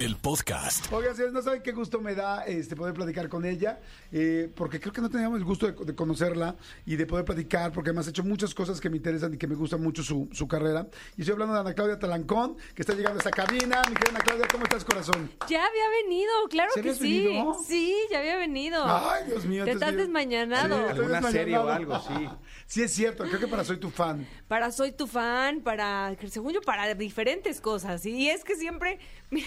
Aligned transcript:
el 0.00 0.16
podcast. 0.16 0.92
Oigan, 0.92 1.14
no 1.32 1.42
saben 1.42 1.62
qué 1.62 1.72
gusto 1.72 2.00
me 2.00 2.14
da 2.14 2.44
este, 2.44 2.74
poder 2.74 2.94
platicar 2.94 3.28
con 3.28 3.44
ella, 3.44 3.80
eh, 4.12 4.50
porque 4.54 4.80
creo 4.80 4.92
que 4.92 5.00
no 5.00 5.08
teníamos 5.08 5.38
el 5.38 5.44
gusto 5.44 5.70
de, 5.70 5.84
de 5.84 5.94
conocerla 5.94 6.56
y 6.84 6.96
de 6.96 7.06
poder 7.06 7.24
platicar, 7.24 7.72
porque 7.72 7.90
además 7.90 8.06
ha 8.06 8.10
hecho 8.10 8.24
muchas 8.24 8.54
cosas 8.54 8.80
que 8.80 8.90
me 8.90 8.96
interesan 8.96 9.34
y 9.34 9.38
que 9.38 9.46
me 9.46 9.54
gustan 9.54 9.82
mucho 9.82 10.02
su, 10.02 10.28
su 10.32 10.48
carrera. 10.48 10.86
Y 11.16 11.22
estoy 11.22 11.34
hablando 11.34 11.54
de 11.54 11.60
Ana 11.60 11.74
Claudia 11.74 11.98
Talancón, 11.98 12.56
que 12.74 12.82
está 12.82 12.94
llegando 12.94 13.18
a 13.18 13.18
esta 13.18 13.30
cabina. 13.30 13.82
Mi 13.88 13.94
querida 13.94 14.10
Ana 14.16 14.20
Claudia, 14.20 14.46
¿cómo 14.50 14.64
estás, 14.64 14.84
corazón? 14.84 15.30
Ya 15.48 15.64
había 15.64 15.88
venido, 16.02 16.32
claro 16.50 16.70
¿Sí 16.74 16.82
que 16.82 16.94
sí. 16.94 17.24
venido? 17.24 17.56
Sí, 17.66 17.96
ya 18.10 18.18
había 18.18 18.36
venido. 18.36 18.84
Ay, 18.84 19.24
Dios 19.26 19.44
mío. 19.44 19.64
Te 19.64 19.72
estás 19.72 19.94
desmañanado. 19.94 20.76
Sí, 20.76 20.90
¿Alguna 20.90 21.30
serie 21.30 21.58
o 21.58 21.68
algo? 21.68 22.00
Sí. 22.00 22.28
Sí, 22.66 22.82
es 22.82 22.92
cierto. 22.92 23.24
Creo 23.24 23.38
que 23.38 23.46
para 23.46 23.62
Soy 23.62 23.76
tu 23.76 23.90
fan. 23.90 24.26
Para 24.48 24.70
soy 24.70 24.92
tu 24.92 25.06
fan, 25.06 25.60
para, 25.60 26.16
según 26.28 26.52
yo, 26.52 26.60
para 26.60 26.94
diferentes 26.94 27.60
cosas. 27.60 28.04
Y 28.06 28.28
es 28.30 28.44
que 28.44 28.56
siempre, 28.56 28.98
mira, 29.30 29.46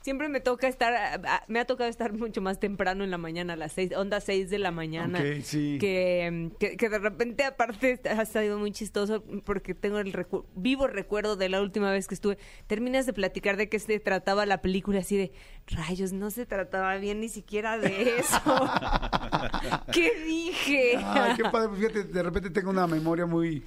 siempre 0.00 0.28
me 0.28 0.40
toca 0.40 0.68
estar, 0.68 1.20
me 1.48 1.60
ha 1.60 1.64
tocado 1.64 1.88
estar 1.90 2.12
mucho 2.12 2.40
más 2.40 2.60
temprano 2.60 3.04
en 3.04 3.10
la 3.10 3.18
mañana, 3.18 3.54
a 3.54 3.56
las 3.56 3.72
seis, 3.72 3.90
onda 3.96 4.20
seis 4.20 4.50
de 4.50 4.58
la 4.58 4.70
mañana. 4.70 5.20
Sí. 5.42 5.78
Que, 5.80 6.50
que, 6.58 6.76
que 6.76 6.88
de 6.88 6.98
repente, 6.98 7.44
aparte, 7.44 8.00
ha 8.08 8.24
salido 8.24 8.58
muy 8.58 8.72
chistoso 8.72 9.22
porque 9.44 9.74
tengo 9.74 9.98
el 9.98 10.12
recu- 10.12 10.44
vivo 10.54 10.86
recuerdo 10.86 11.36
de 11.36 11.48
la 11.48 11.60
última 11.60 11.90
vez 11.90 12.06
que 12.08 12.14
estuve. 12.14 12.38
Terminas 12.66 13.06
de 13.06 13.12
platicar 13.12 13.56
de 13.56 13.68
qué 13.68 13.78
se 13.78 13.98
trataba 14.00 14.46
la 14.46 14.60
película, 14.62 15.00
así 15.00 15.16
de 15.16 15.32
rayos, 15.66 16.12
no 16.12 16.30
se 16.30 16.46
trataba 16.46 16.96
bien 16.96 17.20
ni 17.20 17.28
siquiera 17.28 17.78
de 17.78 18.18
eso. 18.18 18.40
¿Qué 19.92 20.12
dije? 20.24 20.96
Ay, 20.96 21.34
qué 21.36 21.44
padre. 21.44 21.68
Pues 21.68 21.78
Fíjate, 21.78 22.04
de 22.04 22.22
repente 22.22 22.50
tengo 22.50 22.70
una 22.70 22.86
memoria 22.86 23.26
muy... 23.26 23.62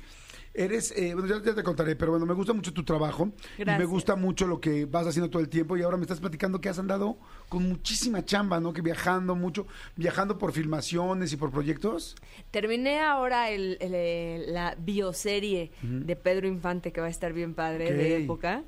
Eres, 0.58 0.92
eh, 0.98 1.14
bueno, 1.14 1.30
ya, 1.30 1.44
ya 1.44 1.54
te 1.54 1.62
contaré, 1.62 1.96
pero 1.96 2.12
bueno, 2.12 2.26
me 2.26 2.34
gusta 2.34 2.52
mucho 2.52 2.74
tu 2.74 2.84
trabajo 2.84 3.32
y 3.60 3.64
me 3.64 3.86
gusta 3.86 4.16
mucho 4.16 4.48
lo 4.48 4.60
que 4.60 4.86
vas 4.86 5.06
haciendo 5.06 5.30
todo 5.30 5.40
el 5.40 5.50
tiempo 5.50 5.78
y 5.78 5.84
ahora 5.84 5.98
me 5.98 6.04
estás 6.04 6.20
platicando 6.20 6.60
que 6.60 6.68
has 6.68 6.80
andado 6.80 7.20
con 7.48 7.70
muchísima 7.70 8.26
chamba, 8.26 8.60
¿no? 8.60 8.74
Que 8.74 8.82
viajando 8.82 9.36
mucho, 9.36 9.68
viajando 9.96 10.40
por 10.40 10.54
filmaciones 10.54 11.32
y 11.32 11.38
por 11.38 11.52
proyectos. 11.52 12.16
Terminé 12.50 13.02
ahora 13.02 13.52
el, 13.52 13.78
el, 13.80 13.92
eh, 13.94 14.46
la 14.48 14.76
bioserie 14.80 15.72
de 15.84 16.16
Pedro 16.16 16.48
Infante, 16.48 16.92
que 16.92 17.02
va 17.02 17.08
a 17.08 17.12
estar 17.12 17.34
bien 17.34 17.54
padre, 17.54 17.94
de 17.94 18.24
época. 18.24 18.64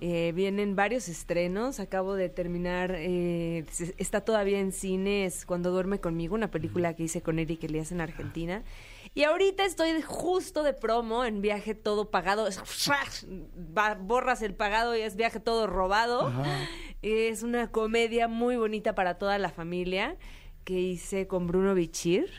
Eh, 0.00 0.32
vienen 0.34 0.74
varios 0.74 1.08
estrenos. 1.08 1.80
Acabo 1.80 2.14
de 2.14 2.30
terminar, 2.30 2.94
eh, 2.96 3.64
está 3.98 4.22
todavía 4.22 4.60
en 4.60 4.72
cines 4.72 5.44
Cuando 5.44 5.70
duerme 5.70 6.00
conmigo, 6.00 6.34
una 6.34 6.50
película 6.50 6.94
que 6.94 7.04
hice 7.04 7.20
con 7.20 7.38
Eric 7.38 7.64
Elías 7.64 7.92
en 7.92 8.00
Argentina. 8.00 8.62
Y 9.16 9.24
ahorita 9.24 9.64
estoy 9.64 10.02
justo 10.02 10.62
de 10.62 10.74
promo 10.74 11.24
en 11.24 11.40
viaje 11.40 11.74
todo 11.74 12.10
pagado. 12.10 12.46
Es- 12.46 12.60
borras 14.00 14.42
el 14.42 14.54
pagado 14.54 14.94
y 14.94 15.00
es 15.00 15.16
viaje 15.16 15.40
todo 15.40 15.66
robado. 15.66 16.26
Ajá. 16.26 16.44
Es 17.00 17.42
una 17.42 17.70
comedia 17.72 18.28
muy 18.28 18.56
bonita 18.56 18.94
para 18.94 19.16
toda 19.16 19.38
la 19.38 19.48
familia 19.48 20.16
que 20.64 20.74
hice 20.78 21.26
con 21.26 21.46
Bruno 21.46 21.74
Bichir 21.74 22.30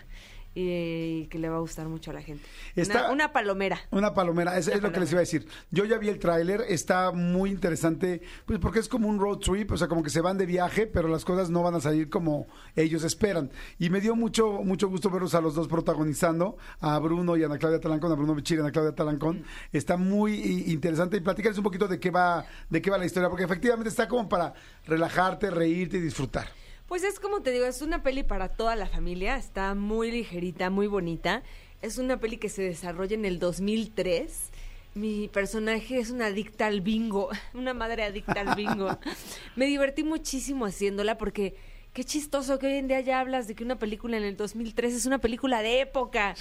y 0.60 1.28
que 1.28 1.38
le 1.38 1.50
va 1.50 1.58
a 1.58 1.60
gustar 1.60 1.88
mucho 1.88 2.10
a 2.10 2.16
la 2.16 2.22
gente. 2.24 2.44
Está- 2.76 3.04
Una, 3.06 3.12
una 3.12 3.32
palomera. 3.32 3.80
Una 3.92 4.14
palomera, 4.16 4.58
es, 4.58 4.66
Una 4.68 4.76
es 4.78 4.82
lo 4.82 4.92
que 4.92 5.00
les 5.02 5.12
iba 5.12 5.20
a 5.20 5.22
decir. 5.22 5.48
Yo 5.70 5.86
ya 5.86 6.00
vi 6.00 6.10
el 6.10 6.18
tráiler, 6.18 6.62
está 6.68 7.12
muy 7.12 7.52
interesante, 7.52 8.22
pues 8.48 8.58
porque 8.58 8.80
es 8.80 8.88
como 8.88 9.08
un 9.08 9.20
road 9.20 9.38
trip, 9.38 9.72
o 9.72 9.78
sea, 9.78 9.88
como 9.88 10.02
que 10.02 10.10
se 10.10 10.20
van 10.22 10.38
de 10.40 10.48
viaje, 10.48 10.88
pero 10.88 11.08
las 11.10 11.24
cosas 11.26 11.52
no 11.52 11.62
van 11.62 11.76
a 11.76 11.80
salir 11.80 12.10
como 12.10 12.48
ellos 12.76 13.04
esperan. 13.04 13.52
Y 13.78 13.92
me 13.92 14.02
dio 14.02 14.16
mucho 14.16 14.64
mucho 14.64 14.88
gusto 14.90 15.12
verlos 15.12 15.36
a 15.36 15.42
los 15.42 15.54
dos 15.54 15.68
protagonizando, 15.68 16.58
a 16.80 16.98
Bruno 16.98 17.38
y 17.38 17.44
a 17.44 17.46
Ana 17.46 17.60
Claudia 17.60 17.80
Talancón, 17.80 18.12
a 18.12 18.16
Bruno 18.16 18.34
Bichir 18.34 18.58
y 18.58 18.60
a 18.62 18.64
Ana 18.64 18.72
Claudia 18.72 18.96
Talancón. 18.96 19.44
Está 19.72 19.96
muy 19.98 20.34
interesante 20.68 21.18
y 21.18 21.20
platicarles 21.20 21.58
un 21.60 21.64
poquito 21.64 21.88
de 21.88 22.00
qué 22.00 22.10
va 22.10 22.46
de 22.70 22.82
qué 22.82 22.90
va 22.90 22.98
la 22.98 23.06
historia, 23.06 23.30
porque 23.30 23.44
efectivamente 23.46 23.90
está 23.90 24.08
como 24.08 24.28
para 24.28 24.54
relajarte, 24.88 25.52
reírte 25.52 25.98
y 25.98 26.02
disfrutar. 26.02 26.48
Pues 26.88 27.04
es 27.04 27.20
como 27.20 27.42
te 27.42 27.52
digo, 27.52 27.66
es 27.66 27.82
una 27.82 28.02
peli 28.02 28.24
para 28.24 28.48
toda 28.48 28.78
la 28.78 28.88
familia, 28.88 29.36
está 29.36 29.76
muy 29.76 30.10
ligerita, 30.10 30.70
muy 30.70 30.88
bonita. 30.88 31.44
Es 31.82 31.98
una 31.98 32.18
peli 32.20 32.38
que 32.38 32.48
se 32.48 32.62
desarrolla 32.62 33.14
en 33.14 33.26
el 33.26 33.40
2003. 33.40 34.52
Mi 34.96 35.28
personaje 35.28 36.00
es 36.00 36.12
una 36.12 36.28
adicta 36.28 36.66
al 36.66 36.80
bingo, 36.80 37.30
una 37.54 37.74
madre 37.74 38.04
adicta 38.04 38.40
al 38.40 38.56
bingo. 38.56 38.98
Me 39.58 39.66
divertí 39.66 40.06
muchísimo 40.06 40.66
haciéndola 40.66 41.18
porque 41.18 41.56
qué 41.98 42.04
chistoso 42.04 42.60
que 42.60 42.68
hoy 42.68 42.74
en 42.74 42.88
día 42.88 43.00
ya 43.00 43.20
hablas 43.20 43.48
de 43.48 43.56
que 43.56 43.64
una 43.64 43.80
película 43.80 44.18
en 44.18 44.24
el 44.24 44.38
2003 44.38 44.94
es 44.94 45.08
una 45.08 45.18
película 45.18 45.64
de 45.64 45.82
época, 45.82 46.36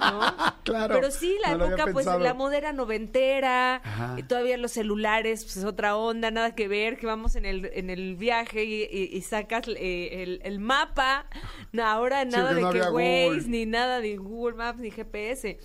¿no? 0.00 0.20
Claro, 0.64 0.96
Pero 0.96 1.10
sí, 1.10 1.34
la 1.42 1.56
no 1.56 1.64
época, 1.64 1.86
pues 1.94 2.04
la 2.04 2.34
moda 2.34 2.58
era 2.58 2.74
noventera, 2.74 3.76
Ajá. 3.76 4.16
y 4.18 4.22
todavía 4.24 4.58
los 4.58 4.72
celulares, 4.72 5.44
pues 5.44 5.56
es 5.56 5.64
otra 5.64 5.96
onda, 5.96 6.30
nada 6.30 6.54
que 6.54 6.68
ver, 6.68 6.98
que 6.98 7.06
vamos 7.06 7.36
en 7.36 7.46
el, 7.46 7.70
en 7.72 7.88
el 7.88 8.16
viaje 8.16 8.64
y, 8.64 8.82
y- 8.82 9.08
y 9.16 9.22
sacas 9.22 9.66
eh, 9.68 10.22
el, 10.22 10.40
el 10.44 10.58
mapa, 10.58 11.24
No, 11.72 11.86
ahora 11.86 12.26
nada 12.26 12.52
de 12.52 12.60
no 12.60 12.70
que 12.70 12.80
Waze, 12.82 12.90
Google. 13.28 13.42
ni 13.48 13.64
nada 13.64 14.00
de 14.02 14.18
Google 14.18 14.56
Maps, 14.56 14.78
ni 14.78 14.90
GPS. 14.90 15.58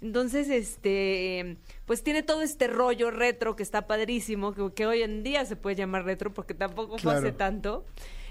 Entonces, 0.00 0.48
este, 0.48 1.58
pues 1.84 2.02
tiene 2.02 2.22
todo 2.22 2.40
este 2.40 2.66
rollo 2.66 3.10
retro 3.10 3.56
que 3.56 3.62
está 3.62 3.86
padrísimo, 3.86 4.54
que, 4.54 4.72
que 4.74 4.86
hoy 4.86 5.02
en 5.02 5.22
día 5.22 5.44
se 5.44 5.56
puede 5.56 5.76
llamar 5.76 6.04
retro 6.06 6.32
porque 6.32 6.54
tampoco 6.54 6.96
fue 6.96 7.12
hace 7.12 7.20
Claro. 7.24 7.36
tanto, 7.36 7.86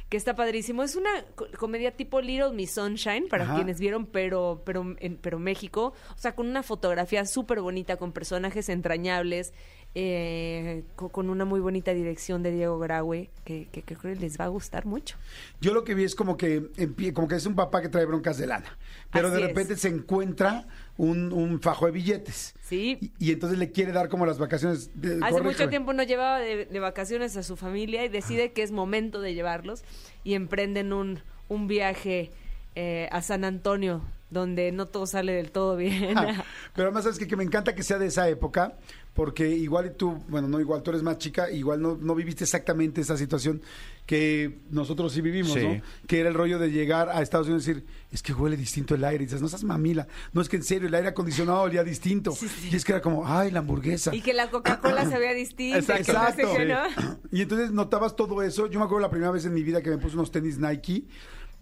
que 0.09 0.17
está 0.17 0.35
padrísimo. 0.35 0.83
Es 0.83 0.95
una 0.95 1.09
co- 1.35 1.47
comedia 1.57 1.91
tipo 1.95 2.21
Little 2.21 2.51
Miss 2.53 2.71
Sunshine, 2.71 3.27
para 3.27 3.45
Ajá. 3.45 3.55
quienes 3.55 3.79
vieron, 3.79 4.05
pero, 4.05 4.61
pero, 4.66 4.95
en, 4.99 5.17
pero 5.17 5.39
México, 5.39 5.93
o 6.16 6.17
sea, 6.17 6.35
con 6.35 6.47
una 6.47 6.61
fotografía 6.63 7.25
súper 7.25 7.59
bonita, 7.61 7.97
con 7.97 8.11
personajes 8.11 8.69
entrañables, 8.69 9.53
eh, 9.97 10.83
co- 10.95 11.09
con 11.09 11.29
una 11.29 11.45
muy 11.45 11.59
bonita 11.59 11.94
dirección 11.94 12.44
de 12.44 12.51
Diego 12.51 12.77
Graue, 12.79 13.29
que, 13.45 13.67
que, 13.71 13.81
que 13.81 13.95
creo 13.95 14.13
que 14.13 14.19
les 14.19 14.39
va 14.39 14.45
a 14.45 14.49
gustar 14.49 14.85
mucho. 14.85 15.17
Yo 15.61 15.73
lo 15.73 15.83
que 15.83 15.95
vi 15.95 16.03
es 16.03 16.15
como 16.15 16.35
que 16.38 16.69
como 17.13 17.27
que 17.27 17.35
es 17.35 17.45
un 17.45 17.55
papá 17.55 17.81
que 17.81 17.89
trae 17.89 18.05
broncas 18.05 18.38
de 18.38 18.45
lana, 18.47 18.77
pero 19.11 19.29
Así 19.29 19.38
de 19.38 19.41
es. 19.44 19.47
repente 19.47 19.75
se 19.77 19.88
encuentra 19.88 20.67
un, 20.97 21.33
un 21.33 21.59
fajo 21.61 21.85
de 21.85 21.91
billetes. 21.91 22.53
Sí. 22.61 22.97
Y, 23.19 23.28
y 23.28 23.31
entonces 23.31 23.59
le 23.59 23.72
quiere 23.72 23.91
dar 23.91 24.09
como 24.09 24.25
las 24.25 24.38
vacaciones. 24.38 24.89
De, 24.94 25.09
Hace 25.16 25.19
corrígeme. 25.19 25.44
mucho 25.44 25.69
tiempo 25.69 25.94
no 25.94 26.03
llevaba 26.03 26.39
de, 26.39 26.66
de 26.66 26.79
vacaciones 26.79 27.35
a 27.38 27.44
su 27.44 27.56
familia 27.57 28.06
y 28.06 28.09
decide 28.09 28.53
que 28.53 28.63
es 28.63 28.72
momento 28.72 29.22
de 29.22 29.33
llevarlos 29.33 29.83
y 30.23 30.33
emprenden 30.33 30.94
un, 30.94 31.19
un 31.50 31.67
viaje 31.67 32.31
eh, 32.75 33.07
a 33.11 33.22
San 33.22 33.44
Antonio, 33.45 34.01
donde 34.29 34.72
no 34.72 34.88
todo 34.88 35.06
sale 35.06 35.33
del 35.33 35.51
todo 35.51 35.78
bien. 35.78 36.17
Ah, 36.17 36.44
pero 36.73 36.88
además 36.88 37.03
sabes 37.03 37.19
que, 37.19 37.27
que 37.27 37.35
me 37.35 37.44
encanta 37.44 37.75
que 37.75 37.83
sea 37.83 37.97
de 38.00 38.07
esa 38.07 38.27
época, 38.27 38.73
porque 39.13 39.47
igual 39.47 39.85
y 39.85 39.89
tú, 39.91 40.23
bueno, 40.27 40.47
no 40.47 40.59
igual, 40.59 40.81
tú 40.81 40.89
eres 40.91 41.03
más 41.03 41.17
chica, 41.19 41.50
igual 41.51 41.81
no, 41.81 41.95
no 41.95 42.16
viviste 42.16 42.44
exactamente 42.44 43.00
esa 43.01 43.17
situación 43.17 43.62
que 44.05 44.59
nosotros 44.69 45.13
sí 45.13 45.21
vivimos, 45.21 45.53
Sí. 45.53 45.67
¿no? 45.67 45.81
Que 46.07 46.19
era 46.19 46.29
el 46.29 46.35
rollo 46.35 46.59
de 46.59 46.69
llegar 46.71 47.09
a 47.09 47.21
Estados 47.21 47.47
Unidos 47.47 47.67
y 47.67 47.73
decir, 47.73 47.85
es 48.11 48.21
que 48.21 48.33
huele 48.33 48.55
distinto 48.55 48.93
el 48.93 49.03
aire. 49.03 49.23
Y 49.23 49.25
dices, 49.27 49.41
no 49.41 49.47
seas 49.47 49.63
mamila, 49.63 50.07
no 50.31 50.41
es 50.41 50.49
que 50.49 50.57
en 50.57 50.63
serio, 50.63 50.88
el 50.88 50.93
aire 50.93 51.07
acondicionado 51.09 51.61
olía 51.61 51.83
distinto. 51.83 52.31
Sí, 52.31 52.47
sí. 52.47 52.69
Y 52.71 52.75
es 52.75 52.85
que 52.85 52.91
era 52.91 53.01
como, 53.01 53.27
ay, 53.27 53.49
la 53.51 53.59
hamburguesa. 53.59 54.13
y 54.13 54.21
que 54.21 54.33
la 54.33 54.49
Coca-Cola 54.51 55.09
se 55.09 55.17
vea 55.17 55.33
distinta. 55.33 55.79
y 55.79 55.81
que 55.81 55.88
no 55.91 55.95
sé 55.95 56.11
Exacto. 56.11 56.53
qué, 56.55 56.65
¿no? 56.65 57.19
Y 57.31 57.41
entonces 57.41 57.71
notabas 57.71 58.15
todo 58.15 58.41
eso. 58.44 58.67
Yo 58.67 58.79
me 58.79 58.85
acuerdo 58.85 59.01
la 59.01 59.09
primera 59.09 59.31
vez 59.31 59.45
en 59.45 59.53
mi 59.53 59.63
vida 59.63 59.81
que 59.81 59.89
me 59.89 59.97
puse 59.97 60.15
unos 60.15 60.31
tenis 60.31 60.59
Nike. 60.59 61.05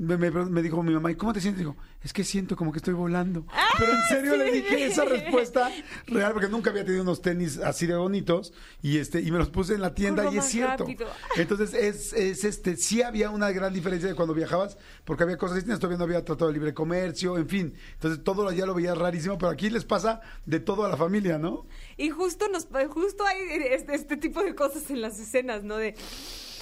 Me, 0.03 0.17
me- 0.17 0.31
me 0.31 0.61
dijo 0.61 0.81
mi 0.83 0.93
mamá, 0.93 1.11
¿y 1.11 1.15
cómo 1.15 1.33
te 1.33 1.41
sientes? 1.41 1.59
Digo, 1.59 1.75
es 2.03 2.11
que 2.13 2.23
siento 2.23 2.55
como 2.55 2.71
que 2.71 2.77
estoy 2.77 2.93
volando. 2.93 3.45
Pero 3.79 3.91
en 3.93 4.01
serio 4.09 4.35
le 4.37 4.51
dije 4.51 4.85
esa 4.85 5.05
respuesta 5.05 5.71
real, 6.07 6.33
porque 6.33 6.47
nunca 6.49 6.69
había 6.69 6.83
tenido 6.83 7.03
unos 7.03 7.21
tenis 7.21 7.57
así 7.59 7.87
de 7.87 7.95
bonitos. 7.95 8.53
Y 8.81 8.97
este 8.97 9.21
y 9.21 9.31
me 9.31 9.37
los 9.37 9.49
puse 9.49 9.73
en 9.75 9.81
la 9.81 9.93
tienda 9.93 10.31
y 10.31 10.37
es 10.37 10.45
cierto. 10.45 10.83
rápido. 10.83 11.07
Entonces, 11.37 11.73
es, 11.73 12.13
es 12.13 12.43
este 12.43 12.75
sí 12.77 13.01
había 13.01 13.29
una 13.29 13.51
gran 13.51 13.73
diferencia 13.73 14.07
de 14.09 14.15
cuando 14.15 14.33
viajabas, 14.33 14.77
porque 15.05 15.23
había 15.23 15.37
cosas 15.37 15.55
distintas. 15.55 15.79
Todavía 15.79 15.97
no 15.97 16.03
había 16.03 16.23
tratado 16.25 16.47
de 16.49 16.53
libre 16.53 16.73
comercio, 16.73 17.37
en 17.37 17.47
fin. 17.47 17.73
Entonces, 17.93 18.23
todo 18.23 18.51
ya 18.51 18.65
lo 18.65 18.73
veía 18.73 18.93
rarísimo, 18.95 19.37
pero 19.37 19.51
aquí 19.51 19.69
les 19.69 19.85
pasa 19.85 20.21
de 20.45 20.59
todo 20.59 20.85
a 20.85 20.89
la 20.89 20.97
familia, 20.97 21.37
¿no? 21.37 21.65
Y 21.97 22.09
justo 22.09 22.47
nos 22.49 22.67
justo 22.89 23.25
hay 23.25 23.37
este, 23.71 23.95
este 23.95 24.17
tipo 24.17 24.43
de 24.43 24.53
cosas 24.55 24.89
en 24.89 25.01
las 25.01 25.19
escenas, 25.19 25.63
¿no? 25.63 25.77
De 25.77 25.95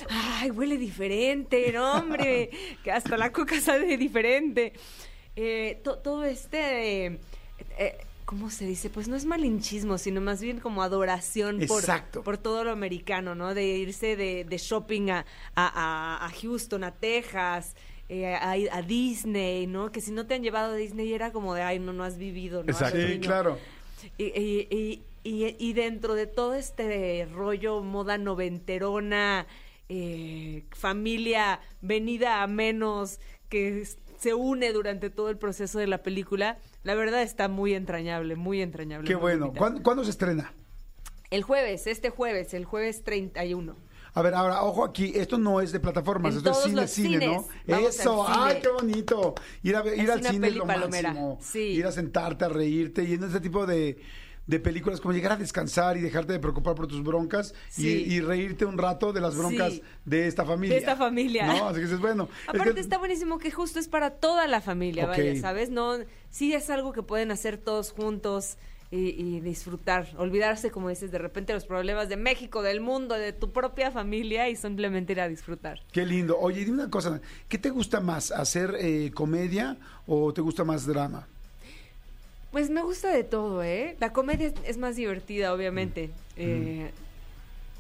ay, 0.10 0.52
huele 0.52 0.78
diferente, 0.78 1.72
no, 1.72 1.94
hombre, 1.94 2.50
que 2.84 2.92
hasta 2.92 3.18
la 3.18 3.32
coca 3.32 3.60
sabe 3.62 3.98
diferente. 3.98 4.74
Eh, 5.36 5.80
to- 5.84 5.98
todo 6.00 6.24
este 6.26 7.06
eh, 7.08 7.20
eh, 7.78 7.98
¿cómo 8.26 8.50
se 8.50 8.66
dice? 8.66 8.90
Pues 8.90 9.08
no 9.08 9.16
es 9.16 9.26
malinchismo, 9.26 9.98
sino 9.98 10.20
más 10.22 10.42
bien 10.42 10.60
como 10.60 10.84
adoración 10.84 11.60
por, 11.68 11.80
Exacto. 11.80 12.24
por 12.24 12.38
todo 12.38 12.64
lo 12.64 12.72
americano, 12.72 13.36
¿no? 13.36 13.54
De 13.54 13.66
irse 13.66 14.16
de, 14.16 14.44
de 14.46 14.58
shopping 14.58 15.10
a, 15.12 15.26
a- 15.56 16.16
a- 16.20 16.26
a 16.26 16.30
Houston, 16.42 16.84
a 16.84 16.92
Texas, 16.92 17.76
eh, 18.10 18.34
a, 18.36 18.52
a 18.52 18.82
Disney, 18.82 19.68
¿no? 19.68 19.92
Que 19.92 20.02
si 20.02 20.12
no 20.12 20.26
te 20.28 20.34
han 20.36 20.44
llevado 20.44 20.74
a 20.74 20.76
Disney 20.76 21.14
era 21.14 21.32
como 21.32 21.54
de, 21.56 21.62
ay, 21.62 21.80
no, 21.80 21.94
no 21.94 22.04
has 22.04 22.18
vivido, 22.18 22.64
¿no? 22.64 22.72
Exacto. 22.72 22.98
Sí, 23.06 23.20
claro. 23.20 23.58
Y, 24.18 24.24
y- 24.26 24.68
y- 24.72 25.02
y- 25.24 25.56
y 25.60 25.74
dentro 25.74 26.16
de 26.16 26.26
todo 26.28 26.56
este 26.56 27.26
rollo 27.32 27.82
moda 27.84 28.18
noventerona, 28.18 29.46
eh, 29.94 30.64
familia 30.72 31.60
venida 31.82 32.42
a 32.44 32.48
menos, 32.48 33.20
que 33.50 33.86
se 34.18 34.34
une 34.34 34.72
durante 34.72 35.10
todo 35.10 35.30
el 35.30 35.38
proceso 35.38 35.80
de 35.80 35.88
la 35.88 36.02
película, 36.02 36.60
la 36.84 36.96
verdad 36.96 37.22
está 37.22 37.50
muy 37.50 37.74
entrañable, 37.74 38.38
muy 38.38 38.62
entrañable. 38.62 39.06
Qué 39.06 39.16
muy 39.16 39.22
bueno. 39.22 39.52
¿Cuándo, 39.54 39.84
cuándo 39.84 40.06
se 40.06 40.12
estrena? 40.12 40.54
El 41.30 41.44
jueves, 41.44 41.88
este 41.88 42.10
jueves, 42.10 42.54
el 42.54 42.64
jueves 42.64 43.04
31. 43.04 43.76
A 44.14 44.22
ver, 44.22 44.34
ahora, 44.34 44.64
ojo 44.64 44.86
aquí, 44.86 45.12
esto 45.16 45.38
no 45.38 45.60
es 45.60 45.74
de 45.74 45.82
plataformas, 45.82 46.34
En 46.34 46.38
esto 46.38 46.52
es 46.52 46.58
cine, 46.64 46.88
cine, 46.88 47.20
cines. 47.20 47.30
¿no? 47.30 47.48
Vamos 47.68 48.00
Eso, 48.00 48.26
cine. 48.26 48.38
ay, 48.40 48.60
qué 48.62 48.70
bonito. 48.70 49.36
Ir, 49.64 49.76
a, 49.76 49.82
ver- 49.82 49.98
ir 49.98 50.06
Es 50.06 50.10
al 50.10 50.24
cine 50.24 50.48
es 50.48 50.56
lo 50.56 50.66
máximo. 50.66 51.38
Sí. 51.42 51.60
Ir 51.60 51.86
a 51.86 51.92
sentarte, 51.92 52.46
a 52.46 52.50
reírte 52.50 53.04
y 53.04 53.14
en 53.16 53.24
ese 53.26 53.42
tipo 53.42 53.66
de, 53.66 53.98
de 54.48 54.60
películas 54.60 55.00
como 55.00 55.14
llegar 55.14 55.32
a 55.34 55.38
descansar 55.38 55.96
y 55.98 56.02
dejarte 56.02 56.34
de 56.34 56.40
preocupar 56.40 56.76
por 56.76 56.88
tus 56.88 57.04
broncas 57.04 57.54
y- 57.78 57.82
Sí. 57.82 58.06
y, 58.08 58.20
reírte 58.22 58.66
un 58.66 58.78
rato 58.78 59.14
de 59.14 59.22
las 59.22 59.36
broncas 59.38 59.74
Sí. 59.74 59.84
de 60.06 60.28
esta 60.28 60.44
familia. 60.46 60.76
De 60.76 60.80
esta 60.80 60.96
familia. 60.96 61.46
No, 61.48 61.68
así 61.70 61.76
que 61.76 61.86
dices, 61.86 62.00
bueno. 62.00 62.28
es 62.44 62.50
Aparte 62.50 62.74
que- 62.74 62.80
está 62.82 62.98
buenísimo 62.98 63.38
que 63.38 63.52
justo 63.52 63.80
es 63.80 63.88
para 63.88 64.12
toda 64.12 64.48
la 64.48 64.60
familia, 64.62 65.06
vaya, 65.06 65.40
¿sabes? 65.40 65.70
No, 65.70 65.94
sí 66.30 66.54
es 66.54 66.70
algo 66.70 66.92
que 66.92 67.04
pueden 67.04 67.32
hacer 67.32 67.58
todos 67.58 67.92
juntos 67.92 68.58
y, 68.94 69.10
y 69.12 69.40
disfrutar, 69.40 70.10
olvidarse, 70.18 70.70
como 70.70 70.90
dices, 70.90 71.12
de 71.12 71.18
repente 71.18 71.54
los 71.54 71.64
problemas 71.66 72.10
de 72.10 72.18
México, 72.18 72.62
del 72.62 72.82
mundo, 72.82 73.16
de 73.16 73.32
tu 73.32 73.54
propia 73.54 73.90
familia 73.90 74.50
y 74.50 74.58
simplemente 74.58 75.14
ir 75.14 75.22
a 75.22 75.30
disfrutar. 75.30 75.80
Qué 75.94 76.06
lindo. 76.06 76.38
Oye, 76.38 76.66
dime 76.66 76.74
una 76.74 76.90
cosa, 76.90 77.22
¿qué 77.48 77.58
te 77.58 77.70
gusta 77.70 78.02
más, 78.02 78.32
hacer 78.32 78.76
eh, 78.80 79.12
comedia 79.14 79.78
o 80.08 80.34
te 80.34 80.42
gusta 80.42 80.66
más 80.66 80.86
drama? 80.86 81.30
Pues 82.52 82.70
me 82.70 82.82
gusta 82.82 83.10
de 83.10 83.24
todo, 83.24 83.64
¿eh? 83.64 83.96
La 84.00 84.12
comedia 84.12 84.48
es, 84.48 84.54
es 84.66 84.78
más 84.78 84.98
divertida, 84.98 85.54
obviamente. 85.54 86.12
Eh, 86.36 86.92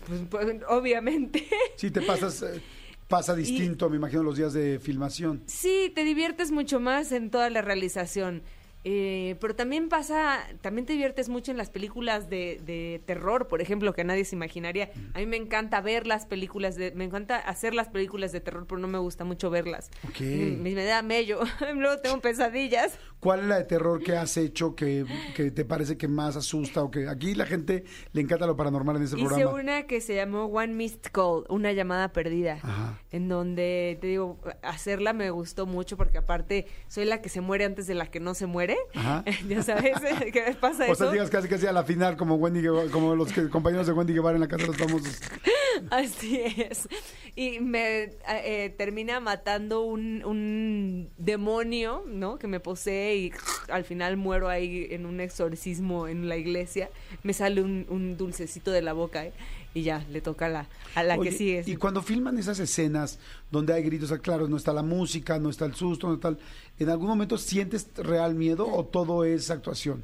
pues, 0.07 0.21
pues, 0.29 0.57
obviamente. 0.69 1.47
Sí, 1.75 1.91
te 1.91 2.01
pasas, 2.01 2.41
eh, 2.43 2.61
pasa 3.07 3.35
distinto, 3.35 3.89
me 3.89 3.97
imagino, 3.97 4.23
los 4.23 4.37
días 4.37 4.53
de 4.53 4.79
filmación. 4.79 5.41
Sí, 5.47 5.91
te 5.93 6.03
diviertes 6.03 6.51
mucho 6.51 6.79
más 6.79 7.11
en 7.11 7.31
toda 7.31 7.49
la 7.49 7.61
realización. 7.61 8.43
Eh, 8.83 9.35
pero 9.39 9.55
también 9.55 9.89
pasa, 9.89 10.39
también 10.61 10.85
te 10.85 10.93
diviertes 10.93 11.29
mucho 11.29 11.51
en 11.51 11.57
las 11.57 11.69
películas 11.69 12.29
de, 12.29 12.59
de 12.65 13.01
terror, 13.05 13.47
por 13.47 13.61
ejemplo, 13.61 13.93
que 13.93 14.03
nadie 14.03 14.25
se 14.25 14.35
imaginaría. 14.35 14.91
A 15.13 15.19
mí 15.19 15.25
me 15.27 15.37
encanta 15.37 15.81
ver 15.81 16.07
las 16.07 16.25
películas, 16.25 16.75
de, 16.75 16.91
me 16.91 17.03
encanta 17.03 17.37
hacer 17.37 17.75
las 17.75 17.89
películas 17.89 18.31
de 18.31 18.39
terror, 18.41 18.65
pero 18.67 18.79
no 18.79 18.87
me 18.87 18.97
gusta 18.97 19.23
mucho 19.23 19.49
verlas. 19.51 19.91
Ok. 20.07 20.21
Me, 20.21 20.73
me 20.73 20.83
da 20.85 21.01
mello, 21.03 21.41
luego 21.75 22.01
tengo 22.01 22.19
pesadillas. 22.21 22.97
¿Cuál 23.19 23.41
es 23.41 23.45
la 23.45 23.57
de 23.57 23.65
terror 23.65 24.01
que 24.01 24.15
has 24.17 24.35
hecho 24.37 24.75
que, 24.75 25.05
que 25.35 25.51
te 25.51 25.63
parece 25.63 25.95
que 25.95 26.07
más 26.07 26.35
asusta 26.35 26.81
o 26.81 26.89
que 26.89 27.07
aquí 27.07 27.35
la 27.35 27.45
gente 27.45 27.83
le 28.13 28.21
encanta 28.21 28.47
lo 28.47 28.57
paranormal 28.57 28.95
en 28.95 29.03
este 29.03 29.15
Hice 29.17 29.27
programa? 29.27 29.53
una 29.53 29.83
que 29.83 30.01
se 30.01 30.15
llamó 30.15 30.45
One 30.45 30.73
Missed 30.73 31.11
Call, 31.11 31.45
una 31.49 31.71
llamada 31.71 32.13
perdida, 32.13 32.53
Ajá. 32.63 32.99
en 33.11 33.29
donde, 33.29 33.99
te 34.01 34.07
digo, 34.07 34.39
hacerla 34.63 35.13
me 35.13 35.29
gustó 35.29 35.67
mucho 35.67 35.97
porque 35.97 36.17
aparte 36.17 36.65
soy 36.87 37.05
la 37.05 37.21
que 37.21 37.29
se 37.29 37.41
muere 37.41 37.65
antes 37.65 37.85
de 37.85 37.93
la 37.93 38.07
que 38.07 38.19
no 38.19 38.33
se 38.33 38.47
muere. 38.47 38.70
Ajá. 38.95 39.23
ya 39.47 39.63
sabes, 39.63 39.93
¿qué 40.33 40.55
pasa 40.59 40.83
O 40.83 40.93
eso? 40.93 40.95
sea, 40.95 41.11
digas 41.11 41.29
casi 41.29 41.47
casi 41.47 41.67
a 41.67 41.71
la 41.71 41.83
final 41.83 42.17
como 42.17 42.35
Wendy 42.35 42.63
como 42.91 43.15
los 43.15 43.31
que- 43.31 43.49
compañeros 43.49 43.87
de 43.87 43.93
Wendy 43.93 44.13
Guevara 44.13 44.35
en 44.35 44.41
la 44.41 44.47
casa 44.47 44.63
de 44.63 44.67
los 44.67 44.77
famosos. 44.77 45.19
Así 45.89 46.39
es. 46.41 46.87
Y 47.35 47.59
me 47.61 48.11
eh, 48.27 48.73
termina 48.77 49.19
matando 49.19 49.81
un, 49.81 50.23
un 50.25 51.09
demonio, 51.17 52.03
¿no? 52.05 52.37
Que 52.37 52.47
me 52.47 52.59
posee 52.59 53.15
y 53.15 53.31
al 53.69 53.83
final 53.85 54.17
muero 54.17 54.49
ahí 54.49 54.87
en 54.91 55.05
un 55.05 55.19
exorcismo 55.21 56.07
en 56.07 56.27
la 56.29 56.35
iglesia. 56.37 56.89
Me 57.23 57.33
sale 57.33 57.61
un, 57.61 57.85
un 57.89 58.17
dulcecito 58.17 58.71
de 58.71 58.81
la 58.81 58.93
boca 58.93 59.25
¿eh? 59.25 59.33
Y 59.73 59.83
ya, 59.83 60.05
le 60.09 60.21
toca 60.21 60.47
a 60.47 60.49
la, 60.49 60.67
a 60.95 61.03
la 61.03 61.15
Oye, 61.17 61.29
que 61.29 61.37
sigue. 61.37 61.63
Y 61.65 61.75
cuando 61.77 62.01
filman 62.01 62.37
esas 62.37 62.59
escenas 62.59 63.19
donde 63.51 63.73
hay 63.73 63.83
gritos, 63.83 64.11
claro, 64.21 64.47
no 64.47 64.57
está 64.57 64.73
la 64.73 64.83
música, 64.83 65.39
no 65.39 65.49
está 65.49 65.65
el 65.65 65.75
susto, 65.75 66.07
no 66.07 66.15
está 66.15 66.29
el- 66.29 66.37
¿En 66.79 66.89
algún 66.89 67.07
momento 67.07 67.37
sientes 67.37 67.87
real 67.95 68.33
miedo 68.35 68.67
o 68.67 68.83
todo 68.85 69.23
es 69.23 69.49
actuación? 69.51 70.03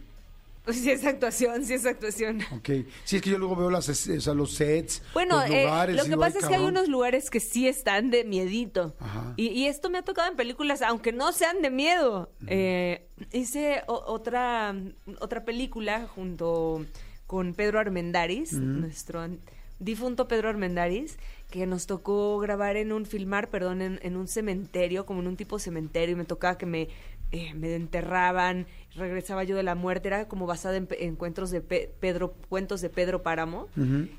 Pues 0.64 0.81
sí 0.81 0.92
es 0.92 1.06
actuación, 1.06 1.64
sí 1.66 1.75
es 1.75 1.86
actuación. 1.86 2.42
Ok. 2.52 2.69
Sí, 3.06 3.16
es 3.16 3.22
que 3.22 3.30
yo 3.30 3.38
luego 3.40 3.56
veo 3.56 3.69
las, 3.72 3.88
es- 3.88 4.08
o 4.10 4.19
sea, 4.22 4.34
los 4.34 4.52
sets, 4.54 5.02
Bueno, 5.14 5.38
los 5.42 5.50
eh, 5.50 5.64
lugares. 5.64 5.96
lo 5.96 6.02
y 6.02 6.06
que 6.06 6.10
digo, 6.12 6.24
"Ay, 6.24 6.28
pasa 6.30 6.40
es 6.40 6.46
que 6.48 6.54
hay 6.56 6.60
cabrón". 6.62 6.78
unos 6.78 6.90
lugares 6.90 7.30
que 7.30 7.40
sí 7.40 7.68
están 7.70 8.10
de 8.12 8.25
miedito. 8.25 8.94
Ajá. 9.00 9.34
Y, 9.38 9.48
y 9.48 9.68
esto 9.68 9.90
me 9.90 9.98
ha 9.98 10.02
tocado 10.04 10.30
en 10.30 10.36
películas, 10.36 10.81
aunque 10.81 11.13
no 11.13 11.31
sean 11.31 11.62
de 11.62 11.72
miedo. 11.72 12.30
Eh, 12.48 13.08
hice 13.31 13.81
o- 13.88 14.04
otra, 14.08 14.75
otra 15.22 15.46
película 15.46 16.06
junto 16.13 16.86
con 17.28 17.54
Pedro 17.54 17.80
Armendáriz, 17.80 18.52
nuestro 18.54 19.22
an- 19.22 19.40
difunto 19.79 20.27
Pedro 20.27 20.50
Armendáriz, 20.50 21.18
que 21.51 21.65
nos 21.65 21.85
tocó 21.88 22.38
grabar 22.39 22.77
en 22.77 22.91
un, 22.91 23.06
filmar, 23.06 23.50
perdón, 23.50 23.81
en, 23.81 24.00
en 24.01 24.15
un 24.15 24.27
cementerio, 24.27 25.06
como 25.06 25.21
en 25.21 25.27
un 25.27 25.38
tipo 25.38 25.59
cementerio, 25.59 26.13
y 26.13 26.18
me 26.18 26.25
tocaba 26.25 26.57
que 26.57 26.65
me, 26.65 26.89
eh, 27.31 27.53
me 27.53 27.74
enterraban, 27.75 28.68
regresaba 28.95 29.44
yo 29.44 29.56
de 29.56 29.63
la 29.63 29.75
muerte, 29.75 30.07
era 30.07 30.27
como 30.27 30.45
basada 30.45 30.77
en 30.77 30.88
encuentros 31.00 31.51
de 31.51 31.62
Pe- 31.62 31.94
Pedro, 32.00 32.33
cuentos 32.50 32.81
de 32.81 32.89
Pedro 32.89 33.21
Páramo, 33.24 33.68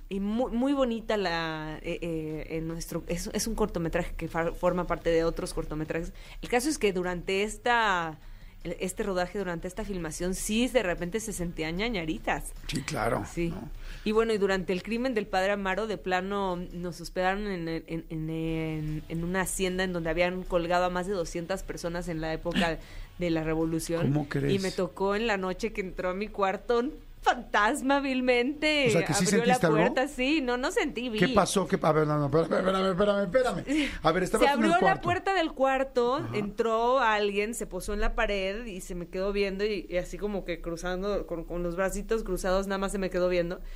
y 0.09 0.21
muy, 0.21 0.53
muy 0.53 0.73
bonita 0.73 1.17
la 1.17 1.79
eh, 1.83 1.99
eh, 2.03 2.47
en 2.57 2.69
nuestro 2.69 3.03
es, 3.09 3.29
es 3.33 3.47
un 3.47 3.55
cortometraje 3.55 4.15
que 4.15 4.29
forma 4.29 4.87
parte 4.87 5.11
de 5.11 5.25
otros 5.25 5.55
cortometrajes. 5.55 6.13
El 6.41 6.49
caso 6.49 6.69
es 6.69 6.79
que 6.79 6.93
durante 6.93 7.43
esta 7.43 8.19
este 8.65 9.03
rodaje 9.03 9.39
durante 9.39 9.69
esta 9.69 9.85
filmación 9.85 10.35
sí 10.35 10.69
de 10.69 10.83
repente 10.83 11.21
se 11.21 11.33
sentían 11.33 11.77
ñañaritas 11.77 12.53
Sí, 12.67 12.83
claro. 12.83 13.25
sí 13.33 13.49
¿no? 13.51 13.69
y 14.05 14.13
bueno 14.13 14.33
y 14.33 14.39
durante 14.39 14.73
el 14.73 14.83
crimen 14.83 15.15
del 15.15 15.27
padre 15.27 15.53
Amaro 15.53 15.87
de 15.87 15.97
plano 15.97 16.57
nos 16.73 17.01
hospedaron 17.01 17.47
en, 17.47 17.69
en, 17.69 18.05
en- 18.11 19.03
en- 19.09 19.25
una 19.25 19.43
hacienda 19.43 19.85
en 19.85 19.93
donde 19.93 20.11
habían 20.11 20.43
colgado 20.43 20.85
a 20.87 20.91
más 20.91 21.07
de 21.07 21.13
200 21.15 21.63
personas 21.63 22.09
en 22.09 22.21
la 22.21 22.33
época 22.33 22.79
de 23.19 23.31
la 23.31 23.43
revolución 23.45 24.03
¿Cómo 24.13 24.29
crees? 24.29 24.53
y 24.55 24.59
me 24.59 24.71
tocó 24.71 25.15
en 25.15 25.27
la 25.27 25.37
noche 25.37 25.73
que 25.73 25.81
entró 25.81 26.11
a 26.11 26.15
mi 26.15 26.29
cuarto 26.29 26.81
un 26.81 26.93
fantasma 27.21 28.01
vilmente 28.01 28.87
O 28.89 28.91
sea, 28.91 29.05
que 29.05 29.15
sí 29.15 29.25
abrió 29.25 29.39
la 29.45 29.55
sentiste 29.55 29.67
algo. 29.67 29.79
puerta 29.79 30.09
sí 30.09 30.41
no 30.41 30.57
no 30.57 30.71
sentí 30.71 31.09
vi 31.09 31.19
¿Qué 31.19 31.29
pasó? 31.29 31.67
¿Qué, 31.67 31.79
a 31.81 31.93
ver, 31.93 32.07
no, 32.07 32.19
no, 32.19 32.27
espérame, 32.43 32.91
espérame, 32.91 33.25
espérame. 33.25 33.91
A 34.03 34.13
ver, 34.13 34.23
estabas 34.23 34.47
se 34.49 34.53
tú 34.55 34.59
en 34.61 34.65
el 34.67 34.73
abrió 34.73 34.89
la 34.89 35.01
puerta 35.01 35.35
del 35.35 35.53
cuarto, 35.53 36.17
Ajá. 36.17 36.37
entró 36.37 37.01
alguien, 37.01 37.55
se 37.55 37.67
posó 37.67 37.95
en 37.95 38.01
la 38.01 38.15
pared 38.15 38.65
y 38.67 38.81
se 38.81 38.95
me 38.95 39.09
quedó 39.09 39.33
viendo 39.33 39.65
y, 39.65 39.87
y 39.89 39.97
así 39.97 40.19
como 40.19 40.45
que 40.45 40.61
cruzando, 40.61 41.27
con, 41.27 41.45
con 41.45 41.63
los 41.63 41.77
bracitos 41.77 42.25
cruzados, 42.25 42.67
nada 42.67 42.79
más 42.79 42.93
se 42.93 42.99
me 42.99 43.11
quedó 43.11 43.29
viendo. 43.29 43.61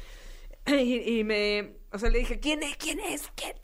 Y, 0.67 1.19
y 1.19 1.25
me, 1.25 1.79
o 1.93 1.99
sea, 1.99 2.09
le 2.09 2.21
dije, 2.21 2.39
¿quién 2.39 2.62
es? 2.62 2.77
¿Quién 2.77 3.00
es? 3.00 3.29
¿Quién? 3.35 3.55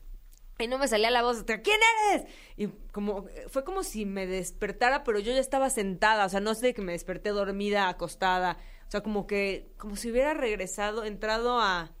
Y 0.61 0.67
no 0.67 0.77
me 0.77 0.89
salía 0.89 1.09
la 1.09 1.21
voz, 1.21 1.45
¿quién 1.45 1.79
eres? 2.11 2.25
Y 2.57 2.67
como, 2.91 3.25
fue 3.47 3.63
como 3.63 3.81
si 3.81 4.05
me 4.05 4.27
despertara, 4.27 5.05
pero 5.05 5.19
yo 5.19 5.31
ya 5.31 5.39
estaba 5.39 5.69
sentada, 5.69 6.25
o 6.25 6.29
sea, 6.29 6.41
no 6.41 6.53
sé 6.53 6.73
que 6.73 6.81
me 6.81 6.91
desperté 6.91 7.29
dormida, 7.29 7.87
acostada, 7.87 8.57
o 8.89 8.91
sea, 8.91 9.01
como 9.01 9.27
que, 9.27 9.71
como 9.77 9.95
si 9.95 10.09
hubiera 10.09 10.33
regresado, 10.33 11.03
entrado 11.05 11.59
a, 11.59 11.91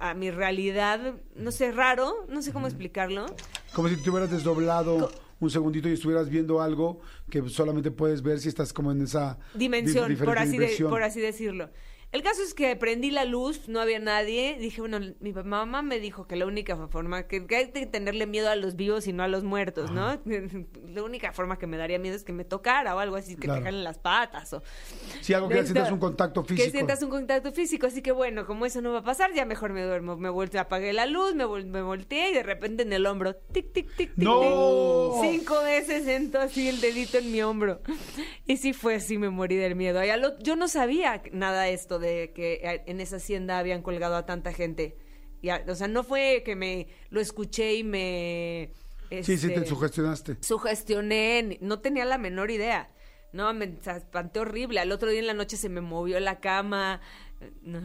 a 0.00 0.12
mi 0.14 0.32
realidad, 0.32 1.14
no 1.36 1.52
sé, 1.52 1.70
raro, 1.70 2.26
no 2.28 2.42
sé 2.42 2.52
cómo 2.52 2.66
explicarlo. 2.66 3.26
Como 3.72 3.88
si 3.88 3.96
te 3.96 4.10
hubieras 4.10 4.28
desdoblado 4.32 5.08
un 5.38 5.50
segundito 5.50 5.88
y 5.88 5.92
estuvieras 5.92 6.28
viendo 6.28 6.60
algo 6.60 7.00
que 7.30 7.48
solamente 7.48 7.92
puedes 7.92 8.22
ver 8.22 8.40
si 8.40 8.48
estás 8.48 8.72
como 8.72 8.90
en 8.90 9.02
esa 9.02 9.38
dimensión, 9.54 10.08
así, 10.38 10.58
de- 10.58 10.66
por 10.90 11.02
así 11.04 11.20
decirlo. 11.20 11.70
El 12.10 12.22
caso 12.22 12.42
es 12.42 12.54
que 12.54 12.74
prendí 12.74 13.10
la 13.10 13.26
luz, 13.26 13.68
no 13.68 13.80
había 13.82 13.98
nadie. 13.98 14.56
Dije, 14.58 14.80
bueno, 14.80 14.98
mi 15.20 15.32
mamá 15.34 15.82
me 15.82 16.00
dijo 16.00 16.26
que 16.26 16.36
la 16.36 16.46
única 16.46 16.74
forma, 16.88 17.26
que, 17.26 17.46
que 17.46 17.56
hay 17.56 17.70
que 17.70 17.84
tenerle 17.84 18.26
miedo 18.26 18.48
a 18.48 18.56
los 18.56 18.76
vivos 18.76 19.06
y 19.06 19.12
no 19.12 19.22
a 19.22 19.28
los 19.28 19.44
muertos, 19.44 19.90
¿no? 19.90 20.18
La 20.88 21.02
única 21.02 21.32
forma 21.32 21.58
que 21.58 21.66
me 21.66 21.76
daría 21.76 21.98
miedo 21.98 22.16
es 22.16 22.24
que 22.24 22.32
me 22.32 22.44
tocara 22.46 22.96
o 22.96 22.98
algo 22.98 23.16
así, 23.16 23.34
que 23.36 23.42
Claro. 23.42 23.60
te 23.60 23.64
jalen 23.66 23.84
las 23.84 23.98
patas 23.98 24.50
o... 24.54 24.62
Sí, 25.20 25.34
algo 25.34 25.50
que 25.50 25.62
sientas 25.64 25.92
un 25.92 25.98
contacto 25.98 26.42
Que 26.44 26.54
físico. 26.54 26.70
sientas 26.72 27.02
un 27.02 27.10
contacto 27.10 27.52
físico, 27.52 27.86
así 27.86 28.00
que 28.00 28.10
bueno, 28.10 28.46
como 28.46 28.64
eso 28.64 28.80
no 28.80 28.90
va 28.92 29.00
a 29.00 29.04
pasar, 29.04 29.34
ya 29.34 29.44
mejor 29.44 29.74
me 29.74 29.82
duermo. 29.82 30.16
Me 30.16 30.30
volteé, 30.30 30.60
apagué 30.60 30.94
la 30.94 31.04
luz, 31.04 31.34
me, 31.34 31.44
vol- 31.44 31.66
me 31.66 31.82
volteé 31.82 32.30
y 32.30 32.34
de 32.34 32.42
repente 32.42 32.84
en 32.84 32.92
el 32.94 33.04
hombro, 33.04 33.36
tic, 33.36 33.70
tic, 33.74 33.94
tic, 33.94 34.14
tic, 34.14 34.16
¡No! 34.16 35.20
tic. 35.20 35.30
Cinco 35.30 35.62
veces 35.62 36.04
sentó 36.04 36.40
así 36.40 36.68
el 36.68 36.80
dedito 36.80 37.18
en 37.18 37.30
mi 37.30 37.42
hombro. 37.42 37.82
Y 38.46 38.56
sí 38.56 38.72
fue 38.72 38.94
así, 38.94 39.18
me 39.18 39.28
morí 39.28 39.56
del 39.56 39.76
miedo. 39.76 40.00
Lo- 40.16 40.38
yo 40.38 40.56
no 40.56 40.68
sabía 40.68 41.22
nada 41.32 41.68
esto 41.68 41.97
de 41.98 42.32
que 42.34 42.60
en 42.86 43.00
esa 43.00 43.16
hacienda 43.16 43.58
habían 43.58 43.82
colgado 43.82 44.16
a 44.16 44.26
tanta 44.26 44.52
gente. 44.52 44.96
Y 45.42 45.50
a- 45.50 45.64
o 45.68 45.74
sea, 45.74 45.88
no 45.88 46.02
fue 46.04 46.42
que 46.44 46.56
me 46.56 46.88
lo 47.10 47.20
escuché 47.20 47.74
y 47.76 47.84
me... 47.84 48.72
Sí, 49.10 49.38
sí, 49.38 49.46
te 49.48 49.54
este, 49.54 49.66
sugestionaste. 49.66 50.36
sugestioné, 50.42 51.58
no 51.62 51.78
tenía 51.80 52.04
la 52.04 52.18
menor 52.18 52.50
idea. 52.50 52.90
No, 53.32 53.52
me 53.54 53.76
espanté 53.84 54.40
horrible. 54.40 54.80
Al 54.80 54.92
otro 54.92 55.10
día 55.10 55.20
en 55.20 55.26
la 55.26 55.34
noche 55.34 55.56
se 55.56 55.68
me 55.68 55.80
movió 55.80 56.18
la 56.20 56.40
cama. 56.40 57.00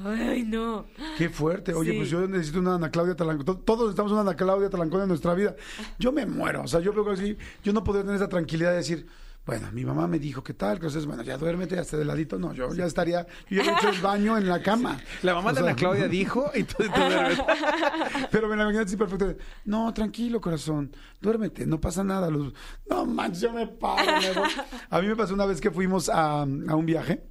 Ay, 0.06 0.44
no. 0.44 0.86
Qué 1.18 1.30
fuerte. 1.30 1.74
Oye, 1.74 1.92
Sí. 1.92 1.98
pues 1.98 2.10
yo 2.10 2.28
necesito 2.28 2.60
una 2.60 2.76
Ana 2.76 2.90
Claudia 2.92 3.16
Talancón. 3.16 3.46
To- 3.46 3.58
Todos 3.60 3.82
necesitamos 3.82 4.12
una 4.14 4.22
Ana 4.22 4.36
Claudia 4.36 4.70
Talancón 4.70 5.02
en 5.04 5.08
nuestra 5.10 5.34
vida. 5.34 5.56
Yo 6.00 6.12
me 6.12 6.26
muero. 6.26 6.64
O 6.64 6.68
sea, 6.68 6.80
yo 6.80 6.92
creo 6.92 7.06
que 7.06 7.12
así, 7.12 7.38
yo 7.64 7.74
no 7.74 7.84
podría 7.84 8.04
tener 8.04 8.16
esa 8.18 8.30
tranquilidad 8.30 8.72
de 8.72 8.78
decir, 8.78 9.06
bueno, 9.46 9.68
mi 9.74 9.84
mamá 9.84 10.08
me 10.08 10.20
dijo 10.20 10.42
qué 10.44 10.54
tal, 10.54 10.76
entonces, 10.78 11.06
bueno, 11.06 11.22
ya 11.24 11.38
duérmete 11.38 11.78
hasta 11.78 11.98
de 11.98 12.06
ladito. 12.06 12.40
No, 12.40 12.54
yo 12.54 12.74
ya 12.74 12.86
estaría, 12.86 13.28
yo 13.50 13.62
ya 13.62 13.72
he 13.72 13.76
hecho 13.76 13.90
el 13.90 14.00
baño 14.02 14.38
en 14.38 14.48
la 14.48 14.62
cama. 14.62 15.00
La 15.22 15.34
mamá 15.34 15.50
O 15.50 15.54
de 15.54 15.60
sea, 15.60 15.68
Ana 15.70 15.76
Claudia 15.76 16.08
dijo 16.10 16.50
y 16.56 16.64
tú. 16.64 16.76
Pero 18.32 18.48
me 18.48 18.56
la 18.56 18.64
imaginé 18.64 18.84
así 18.84 18.96
perfecto. 18.98 19.36
No, 19.66 19.94
tranquilo, 19.94 20.40
corazón. 20.42 20.96
Duérmete, 21.22 21.66
no 21.66 21.80
pasa 21.82 22.04
nada. 22.04 22.30
Luz. 22.30 22.54
No 22.90 23.06
manches, 23.06 23.42
yo 23.42 23.54
me 23.54 23.68
paro. 23.68 24.06
me 24.22 24.32
voy. 24.34 24.50
A 24.90 25.02
mí 25.02 25.08
me 25.08 25.16
pasó 25.16 25.34
una 25.34 25.46
vez 25.46 25.60
que 25.62 25.72
fuimos 25.72 26.10
a, 26.10 26.42
a 26.42 26.46
un 26.46 26.86
viaje 26.86 27.24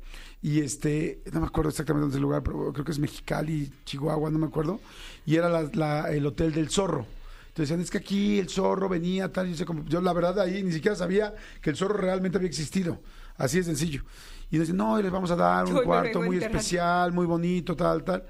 y 0.42 0.60
este, 0.60 1.22
no 1.32 1.40
me 1.40 1.46
acuerdo 1.46 1.70
exactamente 1.70 2.02
dónde 2.02 2.14
es 2.14 2.16
el 2.16 2.22
lugar, 2.22 2.42
pero 2.42 2.72
creo 2.72 2.84
que 2.84 2.92
es 2.92 2.98
Mexicali, 2.98 3.72
Chihuahua, 3.84 4.28
no 4.30 4.38
me 4.40 4.46
acuerdo, 4.46 4.80
y 5.24 5.36
era 5.36 5.48
la- 5.48 5.70
la- 5.72 6.10
el 6.10 6.26
Hotel 6.26 6.52
del 6.52 6.68
Zorro. 6.68 7.06
Entonces 7.52 7.68
decían, 7.68 7.80
es 7.80 7.90
que 7.90 7.98
aquí 7.98 8.38
el 8.38 8.48
zorro 8.48 8.88
venía, 8.88 9.30
tal, 9.30 9.46
y 9.46 9.50
yo, 9.50 9.56
sé 9.58 9.66
cómo- 9.66 9.84
yo 9.84 10.00
la 10.00 10.14
verdad 10.14 10.40
ahí 10.40 10.62
ni 10.62 10.72
siquiera 10.72 10.96
sabía 10.96 11.34
que 11.60 11.68
el 11.68 11.76
zorro 11.76 11.98
realmente 11.98 12.38
había 12.38 12.48
existido. 12.48 13.02
Así 13.36 13.58
de 13.58 13.64
sencillo. 13.64 14.04
Y 14.50 14.56
nos 14.56 14.66
dicen, 14.68 14.78
no, 14.78 14.98
y 14.98 15.02
les 15.02 15.12
vamos 15.12 15.30
a 15.30 15.36
dar 15.36 15.66
un 15.66 15.74
me 15.74 15.82
cuarto 15.82 16.22
muy 16.22 16.38
especial, 16.38 17.12
muy 17.12 17.26
bonito, 17.26 17.76
tal, 17.76 18.04
tal. 18.04 18.24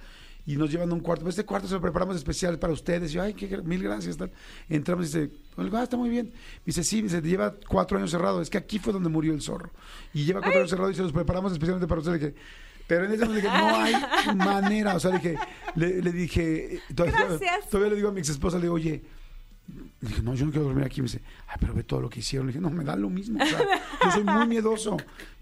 Y 0.45 0.57
nos 0.57 0.73
llevan 0.73 0.91
a 0.91 0.95
un 0.95 0.99
cuarto. 1.01 1.29
Este 1.29 1.45
cuarto 1.45 1.69
se 1.69 1.75
lo 1.75 1.81
preparamos 1.81 2.17
especial 2.17 2.59
para 2.59 2.73
ustedes. 2.73 3.13
Y 3.13 3.15
yo, 3.15 3.23
ay, 3.23 3.33
qué, 3.35 3.59
mil 3.59 3.81
gracias, 3.81 4.17
tal. 4.17 4.33
Entramos 4.69 5.05
y 5.15 5.19
dice, 5.19 5.35
ah, 5.57 5.83
está 5.85 5.97
muy 5.97 6.11
bien. 6.11 6.27
Me 6.33 6.63
dice, 6.67 6.83
sí, 6.83 7.01
dice, 7.01 7.23
lleva 7.23 7.55
cuatro 7.69 7.97
años 7.97 8.11
cerrado. 8.11 8.43
Es 8.43 8.51
que 8.51 8.59
aquí 8.59 8.81
fue 8.81 8.93
donde 8.93 9.09
murió 9.09 9.33
el 9.35 9.41
zorro. 9.41 9.71
Y 10.13 10.25
lleva 10.25 10.41
cuatro 10.41 10.59
años 10.59 10.71
cerrado 10.71 10.91
y 10.91 10.97
se 10.97 11.03
los 11.03 11.13
preparamos 11.13 11.53
especialmente 11.53 11.87
para 11.87 12.01
ustedes. 12.01 12.21
Le 12.21 12.29
dije, 12.29 12.41
pero 12.87 13.05
en 13.07 13.13
ese 13.13 13.25
momento 13.25 13.47
dije, 13.49 13.59
no 13.59 13.77
hay 13.77 13.95
manera. 14.37 14.95
O 14.97 15.01
sea, 15.01 15.11
dije, 15.13 15.37
le, 15.75 16.03
le 16.03 16.13
dije, 16.13 16.81
todavía, 16.95 17.25
Gracias. 17.27 17.69
todavía 17.71 17.91
le 17.91 17.97
digo 17.97 18.09
a 18.09 18.13
mi 18.13 18.21
ex 18.21 18.29
esposa, 18.31 18.57
le 18.59 18.63
digo, 18.65 18.75
oye, 18.75 19.03
le 20.01 20.09
dije, 20.09 20.23
no, 20.23 20.35
yo 20.35 20.45
no 20.47 20.51
quiero 20.53 20.67
dormir 20.67 20.85
aquí. 20.85 21.01
Me 21.01 21.07
dice, 21.07 21.21
ay, 21.49 21.57
pero 21.61 21.73
ve 21.75 21.83
todo 21.85 22.01
lo 22.01 22.11
que 22.11 22.21
hicieron. 22.21 22.47
Le 22.47 22.53
dije, 22.53 22.61
no, 22.63 22.71
me 22.71 22.85
da 22.85 22.97
lo 22.97 23.09
mismo. 23.11 23.43
O 23.43 23.47
sea, 23.47 23.59
yo 24.05 24.11
soy 24.11 24.25
muy 24.25 24.47
miedoso. 24.47 24.97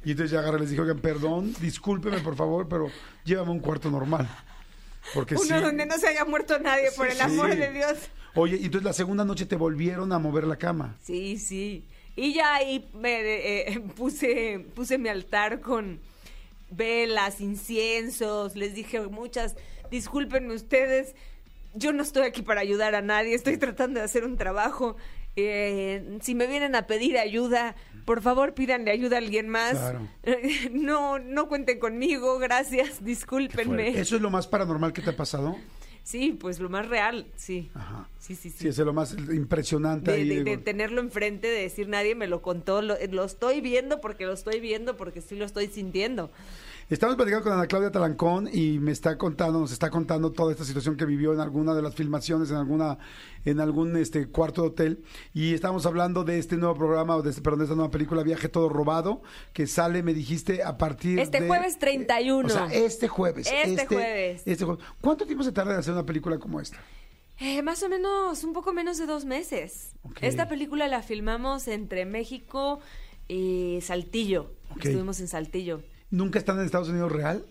Y 0.04 0.12
entonces 0.12 0.30
ya 0.32 0.40
agarré, 0.40 0.60
les 0.60 0.70
dije, 0.70 0.80
oigan, 0.82 0.98
perdón, 0.98 1.54
discúlpeme, 1.60 2.18
por 2.20 2.36
favor, 2.36 2.68
pero 2.68 2.88
llévame 3.24 3.48
a 3.48 3.52
un 3.52 3.60
cuarto 3.60 3.90
normal. 3.90 4.28
Porque 5.14 5.34
Uno 5.34 5.44
sí. 5.44 5.52
donde 5.54 5.86
no 5.86 5.96
se 5.98 6.08
haya 6.08 6.24
muerto 6.24 6.58
nadie, 6.58 6.90
por 6.96 7.06
el 7.06 7.14
Sí. 7.16 7.22
amor 7.22 7.56
de 7.56 7.72
Dios. 7.72 7.98
Oye, 8.34 8.56
y 8.60 8.66
entonces 8.66 8.84
la 8.84 8.92
segunda 8.92 9.24
noche 9.24 9.46
te 9.46 9.56
volvieron 9.56 10.12
a 10.12 10.18
mover 10.18 10.44
la 10.44 10.56
cama. 10.56 10.96
Sí, 11.02 11.36
sí. 11.38 11.84
Y 12.14 12.34
ya 12.34 12.54
ahí 12.56 12.88
me 12.94 13.20
eh, 13.72 13.80
puse, 13.96 14.66
puse 14.74 14.98
mi 14.98 15.08
altar 15.08 15.60
con 15.60 15.98
velas, 16.70 17.40
inciensos. 17.40 18.56
Les 18.56 18.74
dije 18.74 19.00
muchas, 19.00 19.56
discúlpenme 19.90 20.54
ustedes, 20.54 21.14
yo 21.74 21.92
no 21.92 22.02
estoy 22.02 22.24
aquí 22.24 22.42
para 22.42 22.60
ayudar 22.60 22.94
a 22.94 23.02
nadie, 23.02 23.34
estoy 23.34 23.56
tratando 23.58 24.00
de 24.00 24.04
hacer 24.04 24.24
un 24.24 24.36
trabajo. 24.36 24.96
Eh, 25.36 26.18
si 26.22 26.34
me 26.34 26.46
vienen 26.46 26.74
a 26.74 26.86
pedir 26.86 27.16
ayuda, 27.16 27.76
por 28.04 28.20
favor 28.20 28.54
pídanle 28.54 28.90
ayuda 28.90 29.16
a 29.16 29.18
alguien 29.20 29.48
más. 29.48 29.78
Claro. 29.78 30.08
No, 30.72 31.18
no 31.18 31.48
cuenten 31.48 31.78
conmigo, 31.78 32.38
gracias, 32.38 33.04
discúlpenme. 33.04 33.88
¿Eso 33.88 34.16
es 34.16 34.22
lo 34.22 34.30
más 34.30 34.46
paranormal 34.46 34.92
que 34.92 35.02
te 35.02 35.10
ha 35.10 35.16
pasado? 35.16 35.56
Sí, 36.04 36.36
pues 36.38 36.58
lo 36.60 36.68
más 36.68 36.88
real, 36.88 37.26
sí. 37.36 37.70
Ajá. 37.74 38.08
Sí, 38.18 38.34
sí, 38.34 38.50
sí. 38.50 38.58
Sí, 38.58 38.68
eso 38.68 38.82
es 38.82 38.86
lo 38.86 38.92
más 38.92 39.14
impresionante. 39.32 40.10
de, 40.12 40.16
ahí, 40.18 40.42
de- 40.42 40.58
tenerlo 40.58 41.00
enfrente, 41.00 41.48
de 41.48 41.62
decir 41.62 41.88
nadie 41.88 42.14
me 42.14 42.26
lo 42.26 42.42
contó, 42.42 42.82
lo, 42.82 42.96
lo 43.10 43.24
estoy 43.24 43.60
viendo 43.60 44.00
porque 44.00 44.26
lo 44.26 44.32
estoy 44.32 44.60
viendo, 44.60 44.96
porque 44.96 45.20
sí 45.20 45.36
lo 45.36 45.44
estoy 45.44 45.68
sintiendo. 45.68 46.30
Estamos 46.90 47.14
platicando 47.14 47.44
con 47.44 47.52
Ana 47.52 47.68
Claudia 47.68 47.92
Talancón 47.92 48.48
y 48.52 48.80
me 48.80 48.90
está 48.90 49.16
contando, 49.16 49.60
nos 49.60 49.70
está 49.70 49.90
contando 49.90 50.32
toda 50.32 50.50
esta 50.50 50.64
situación 50.64 50.96
que 50.96 51.04
vivió 51.04 51.32
en 51.32 51.38
alguna 51.38 51.72
de 51.72 51.82
las 51.82 51.94
filmaciones, 51.94 52.50
en 52.50 52.56
alguna, 52.56 52.98
en 53.44 53.60
algún 53.60 53.96
este 53.96 54.26
cuarto 54.26 54.62
de 54.62 54.68
hotel. 54.68 55.04
Y 55.32 55.54
estamos 55.54 55.86
hablando 55.86 56.24
de 56.24 56.38
este 56.40 56.56
nuevo 56.56 56.74
programa, 56.74 57.14
o 57.14 57.22
de, 57.22 57.30
este- 57.30 57.42
perdón, 57.42 57.60
de 57.60 57.64
esta 57.66 57.76
nueva 57.76 57.92
película, 57.92 58.24
Viaje 58.24 58.48
Todo 58.48 58.68
Robado, 58.68 59.22
que 59.52 59.68
sale, 59.68 60.02
me 60.02 60.12
dijiste, 60.14 60.64
a 60.64 60.78
partir 60.78 61.20
Este 61.20 61.40
de- 61.42 61.46
jueves 61.46 61.78
31. 61.78 62.48
O 62.48 62.50
sea, 62.50 62.66
este 62.66 63.06
jueves. 63.06 63.46
Este 63.46 63.86
jueves. 63.86 64.42
Este 64.44 64.64
jueves. 64.64 64.84
¿Cuánto 65.00 65.26
tiempo 65.26 65.44
se 65.44 65.52
tarda 65.52 65.74
en 65.74 65.78
hacer 65.78 65.92
una 65.92 66.04
película 66.04 66.40
como 66.40 66.60
esta? 66.60 66.78
Eh, 67.38 67.62
más 67.62 67.84
o 67.84 67.88
menos, 67.88 68.42
un 68.42 68.52
poco 68.52 68.72
menos 68.72 68.98
de 68.98 69.06
dos 69.06 69.24
meses. 69.24 69.92
Esta 70.20 70.48
película 70.48 70.88
la 70.88 71.02
filmamos 71.02 71.68
entre 71.68 72.04
México 72.04 72.80
y 73.28 73.78
Saltillo. 73.80 74.50
Estuvimos 74.76 75.20
en 75.20 75.28
Saltillo. 75.28 75.82
¿Nunca 76.10 76.38
están 76.38 76.58
en 76.58 76.64
Estados 76.64 76.88
Unidos 76.88 77.12
real? 77.12 77.44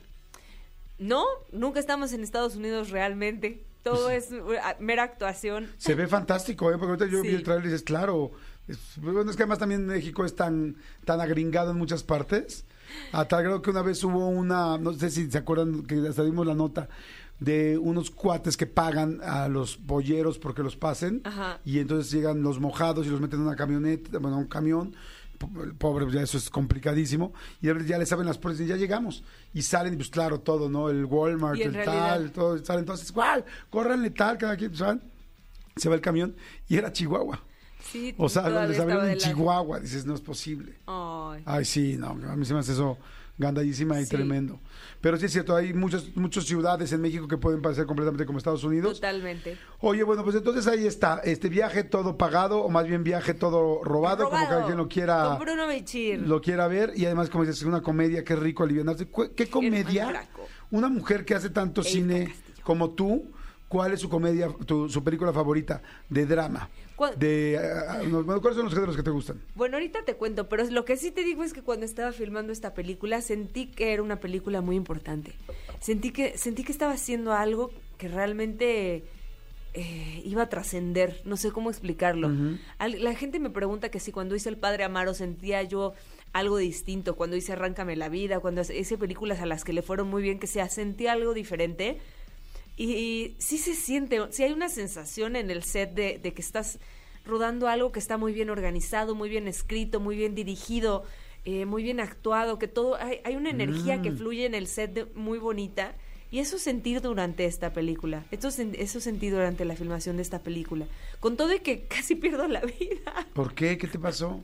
No, 0.97 1.25
nunca 1.51 1.79
estamos 1.79 2.11
en 2.11 2.23
Estados 2.23 2.55
Unidos 2.55 2.89
realmente. 2.89 3.63
Todo 3.83 4.09
es 4.09 4.31
uh, 4.31 4.53
mera 4.79 5.03
actuación. 5.03 5.69
Se 5.77 5.95
ve 5.95 6.07
fantástico, 6.07 6.69
¿eh? 6.69 6.77
Porque 6.77 7.03
ahorita 7.03 7.05
yo 7.05 7.21
vi 7.21 7.29
el 7.29 7.43
trailer 7.43 7.65
y 7.65 7.69
dices, 7.69 7.83
claro. 7.83 8.31
Es, 8.67 8.77
bueno, 8.97 9.21
es 9.21 9.37
que 9.37 9.43
además 9.43 9.59
también 9.59 9.85
México 9.85 10.25
es 10.25 10.35
tan, 10.35 10.75
tan 11.05 11.21
agringado 11.21 11.71
en 11.71 11.77
muchas 11.77 12.03
partes. 12.03 12.65
A 13.13 13.25
tal 13.25 13.43
grado 13.43 13.61
que 13.61 13.69
una 13.69 13.81
vez 13.81 14.03
hubo 14.03 14.27
una, 14.27 14.77
no 14.77 14.93
sé 14.93 15.09
si 15.09 15.31
se 15.31 15.37
acuerdan 15.37 15.83
que 15.83 16.05
hasta 16.07 16.23
dimos 16.23 16.45
la 16.45 16.55
nota, 16.55 16.89
de 17.39 17.77
unos 17.77 18.11
cuates 18.11 18.57
que 18.57 18.65
pagan 18.65 19.21
a 19.23 19.47
los 19.47 19.77
polleros 19.77 20.37
porque 20.37 20.61
los 20.61 20.75
pasen. 20.75 21.21
Ajá. 21.23 21.59
Y 21.63 21.79
entonces 21.79 22.11
llegan 22.11 22.41
los 22.41 22.59
mojados 22.59 23.07
y 23.07 23.09
los 23.09 23.21
meten 23.21 23.39
en 23.39 23.47
una 23.47 23.55
camioneta, 23.55 24.19
bueno, 24.19 24.37
un 24.37 24.47
camión. 24.47 24.95
Po- 25.39 25.49
Pobre, 25.77 26.05
pues 26.05 26.15
ya 26.15 26.21
eso 26.21 26.37
es 26.37 26.49
complicadísimo. 26.49 27.33
Y 27.61 27.67
ya- 27.67 27.97
les 27.97 28.09
saben 28.09 28.27
las 28.27 28.37
puertas 28.37 28.61
y 28.61 28.67
ya 28.67 28.75
llegamos. 28.75 29.23
Y 29.53 29.63
salen, 29.63 29.93
y 29.93 29.97
pues 29.97 30.09
claro, 30.09 30.39
todo, 30.41 30.69
¿no? 30.69 30.89
El 30.89 31.05
Walmart, 31.05 31.59
el 31.59 31.73
realidad- 31.73 32.09
tal, 32.09 32.31
todo. 32.31 32.63
Salen 32.63 32.81
entonces, 32.81 33.11
¡guau! 33.11 33.43
Córranle 33.71 34.11
tal, 34.11 34.37
cada 34.37 34.55
quien, 34.55 34.75
¿saben? 34.75 35.01
Se 35.77 35.89
va 35.89 35.95
el 35.95 36.01
camión 36.01 36.35
y 36.67 36.75
era 36.77 36.91
Chihuahua. 36.93 37.41
Sí, 37.81 38.13
O 38.17 38.27
sea, 38.29 38.43
les 38.67 38.77
abrieron 38.79 39.09
en 39.09 39.17
Chihuahua. 39.17 39.79
Dices, 39.79 40.05
no 40.05 40.13
es 40.13 40.21
posible. 40.21 40.75
Ay. 40.85 41.41
Ay, 41.45 41.65
sí, 41.65 41.95
no, 41.97 42.09
a 42.09 42.35
mí 42.35 42.45
se 42.45 42.53
me 42.53 42.59
hace 42.59 42.73
eso 42.73 42.97
gandallísima 43.39 43.99
y 43.99 44.03
Sí. 44.03 44.11
tremendo. 44.11 44.59
Pero 45.01 45.17
sí 45.17 45.25
es 45.25 45.31
cierto, 45.31 45.55
hay 45.55 45.73
muchas, 45.73 46.15
muchas 46.15 46.43
ciudades 46.43 46.91
en 46.91 47.01
México 47.01 47.27
que 47.27 47.37
pueden 47.37 47.61
parecer 47.61 47.85
completamente 47.87 48.25
como 48.25 48.37
Estados 48.37 48.63
Unidos. 48.63 48.95
Totalmente. 48.95 49.57
Oye, 49.79 50.03
bueno, 50.03 50.23
pues 50.23 50.35
entonces 50.35 50.67
ahí 50.67 50.85
está, 50.85 51.19
este 51.23 51.49
viaje 51.49 51.83
todo 51.83 52.17
pagado, 52.17 52.59
o 52.61 52.69
más 52.69 52.85
bien 52.85 53.03
viaje 53.03 53.33
todo 53.33 53.81
robado, 53.83 54.25
como 54.29 54.45
cada 54.45 54.65
quien 54.65 54.77
lo 54.77 54.87
quiera, 54.89 55.23
Con 55.37 55.39
Bruno 55.39 55.67
Bichir. 55.67 56.19
lo 56.27 56.41
quiera 56.41 56.67
ver. 56.67 56.91
Y 56.95 57.05
además, 57.05 57.29
como 57.29 57.45
dices, 57.45 57.61
es 57.61 57.65
una 57.67 57.81
comedia, 57.81 58.23
qué 58.23 58.35
rico 58.35 58.63
alivianarse. 58.63 59.07
Cu- 59.07 59.33
¿Qué 59.35 59.47
comedia? 59.49 60.27
Una 60.71 60.89
mujer 60.89 61.25
que 61.25 61.33
hace 61.33 61.49
tanto 61.49 61.81
cine 61.81 62.35
como 62.63 62.91
tú, 62.91 63.31
¿cuál 63.69 63.93
es 63.93 64.01
su 64.01 64.09
comedia, 64.09 64.49
tu, 64.65 64.89
su 64.89 65.01
película 65.03 65.31
favorita 65.31 65.81
de 66.09 66.25
drama? 66.25 66.69
De, 67.17 67.57
bueno, 68.09 68.41
¿Cuáles 68.41 68.57
son 68.57 68.65
los 68.65 68.73
géneros 68.73 68.97
que 68.97 69.03
te 69.03 69.09
gustan? 69.09 69.39
Bueno, 69.55 69.77
ahorita 69.77 70.03
te 70.03 70.15
cuento, 70.15 70.49
pero 70.49 70.65
lo 70.65 70.83
que 70.83 70.97
sí 70.97 71.11
te 71.11 71.23
digo 71.23 71.45
es 71.45 71.53
que 71.53 71.61
cuando 71.61 71.85
estaba 71.85 72.11
filmando 72.11 72.51
esta 72.51 72.73
película 72.73 73.21
sentí 73.21 73.67
que 73.67 73.93
era 73.93 74.03
una 74.03 74.19
película 74.19 74.59
muy 74.59 74.75
importante. 74.75 75.31
Sentí 75.79 76.11
que 76.11 76.37
sentí 76.37 76.65
que 76.65 76.73
estaba 76.73 76.91
haciendo 76.91 77.31
algo 77.31 77.71
que 77.97 78.09
realmente 78.09 79.05
eh, 79.73 80.21
iba 80.25 80.43
a 80.43 80.49
trascender. 80.49 81.21
No 81.23 81.37
sé 81.37 81.51
cómo 81.51 81.69
explicarlo. 81.69 82.29
Al- 82.79 83.01
la 83.03 83.15
gente 83.15 83.39
me 83.39 83.49
pregunta 83.49 83.89
que 83.89 83.99
si 84.01 84.11
cuando 84.11 84.35
hice 84.35 84.49
El 84.49 84.57
Padre 84.57 84.83
Amaro 84.83 85.13
sentía 85.13 85.63
yo 85.63 85.93
algo 86.33 86.57
distinto, 86.57 87.15
cuando 87.15 87.35
hice 87.37 87.53
Arráncame 87.53 87.95
la 87.95 88.09
vida, 88.09 88.39
cuando 88.41 88.61
hice 88.61 88.97
películas 88.97 89.39
a 89.39 89.45
las 89.45 89.63
que 89.63 89.71
le 89.73 89.81
fueron 89.81 90.09
muy 90.09 90.21
bien, 90.21 90.37
que 90.37 90.47
sea, 90.47 90.67
sentí 90.69 91.07
algo 91.07 91.33
diferente. 91.33 91.99
Y, 92.83 93.35
sí 93.39 93.57
se 93.57 93.75
siente, 93.75 94.19
sí 94.31 94.43
hay 94.43 94.53
una 94.53 94.69
sensación 94.69 95.35
en 95.35 95.51
el 95.51 95.63
set 95.63 95.93
de, 95.93 96.17
de 96.17 96.33
que 96.33 96.41
estás 96.41 96.79
rodando 97.25 97.67
algo 97.67 97.91
que 97.91 97.99
está 97.99 98.17
muy 98.17 98.31
bien 98.33 98.49
organizado, 98.49 99.15
muy 99.15 99.29
bien 99.29 99.47
escrito, 99.49 99.99
muy 99.99 100.15
bien 100.15 100.33
dirigido, 100.33 101.03
eh, 101.45 101.65
muy 101.65 101.83
bien 101.83 101.99
actuado, 101.99 102.57
que 102.57 102.67
todo, 102.69 102.95
hay, 102.95 103.19
hay 103.25 103.35
una 103.35 103.49
energía 103.49 104.01
que 104.01 104.11
Mm. 104.11 104.17
fluye 104.17 104.45
en 104.45 104.55
el 104.55 104.67
set 104.67 104.93
de- 104.93 105.05
muy 105.13 105.39
bonita. 105.39 105.95
Y 106.31 106.39
eso 106.39 106.59
sentí 106.59 106.93
durante 106.95 107.45
esta 107.45 107.73
película, 107.73 108.23
eso, 108.29 108.49
eso 108.49 108.99
sentí 108.99 109.29
durante 109.29 109.65
la 109.65 109.75
filmación 109.75 110.17
de 110.17 110.21
esta 110.21 110.39
película. 110.43 110.85
Con 111.19 111.37
todo 111.37 111.53
y 111.53 111.59
que 111.59 111.83
casi 111.87 112.15
pierdo 112.15 112.47
la 112.47 112.61
vida. 112.61 113.27
¿Por 113.33 113.55
qué? 113.55 113.77
¿Qué 113.77 113.87
te 113.87 113.97
pasó? 113.97 114.43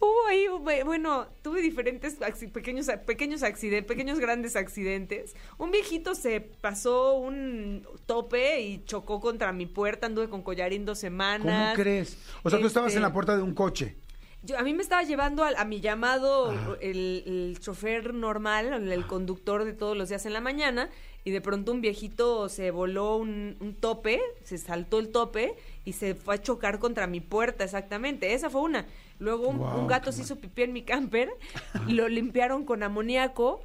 Hubo 0.00 0.26
ahí, 0.28 0.46
bueno, 0.84 1.28
tuve 1.42 1.60
diferentes 1.60 2.16
pequeños, 2.52 2.88
pequeños 3.06 3.42
accidentes, 3.42 3.86
pequeños 3.88 4.18
grandes 4.18 4.56
accidentes. 4.56 5.36
Un 5.56 5.70
viejito 5.70 6.14
se 6.14 6.40
pasó 6.40 7.14
un 7.14 7.86
tope 8.06 8.60
y 8.62 8.84
chocó 8.84 9.20
contra 9.20 9.52
mi 9.52 9.66
puerta, 9.66 10.06
anduve 10.06 10.28
con 10.28 10.42
collarín 10.42 10.84
dos 10.84 10.98
semanas. 10.98 11.74
¿Cómo 11.74 11.74
crees? 11.82 12.18
O 12.42 12.50
sea, 12.50 12.58
tú 12.58 12.66
estabas 12.66 12.88
Este, 12.88 12.98
en 12.98 13.02
la 13.02 13.12
puerta 13.12 13.36
de 13.36 13.42
un 13.42 13.54
coche. 13.54 13.96
Yo, 14.44 14.58
a 14.58 14.62
mí 14.62 14.74
me 14.74 14.82
estaba 14.82 15.02
llevando 15.02 15.42
al- 15.42 15.56
a, 15.56 15.64
mi 15.64 15.80
llamado 15.80 16.52
el, 16.80 17.22
el 17.26 17.58
chofer 17.60 18.12
normal, 18.12 18.90
el, 18.92 19.06
conductor 19.06 19.64
de 19.64 19.72
todos 19.72 19.96
los 19.96 20.10
días 20.10 20.26
en 20.26 20.34
la 20.34 20.40
mañana, 20.42 20.90
y 21.24 21.30
de 21.30 21.40
pronto 21.40 21.72
un 21.72 21.80
viejito 21.80 22.50
se 22.50 22.70
voló 22.70 23.16
un, 23.16 23.56
un 23.60 23.74
tope, 23.74 24.20
se 24.42 24.58
saltó 24.58 24.98
el 24.98 25.08
tope 25.08 25.54
y 25.86 25.94
se 25.94 26.14
fue 26.14 26.34
a 26.34 26.42
chocar 26.42 26.78
contra 26.78 27.06
mi 27.06 27.20
puerta, 27.20 27.64
exactamente. 27.64 28.34
Esa 28.34 28.50
fue 28.50 28.60
una. 28.60 28.84
Luego 29.18 29.48
un, 29.48 29.86
gato 29.86 30.12
se 30.12 30.20
hizo 30.22 30.36
pipí 30.36 30.62
en 30.62 30.74
mi 30.74 30.82
camper, 30.82 31.30
lo 31.88 32.08
limpiaron 32.08 32.64
con 32.66 32.82
amoníaco. 32.82 33.62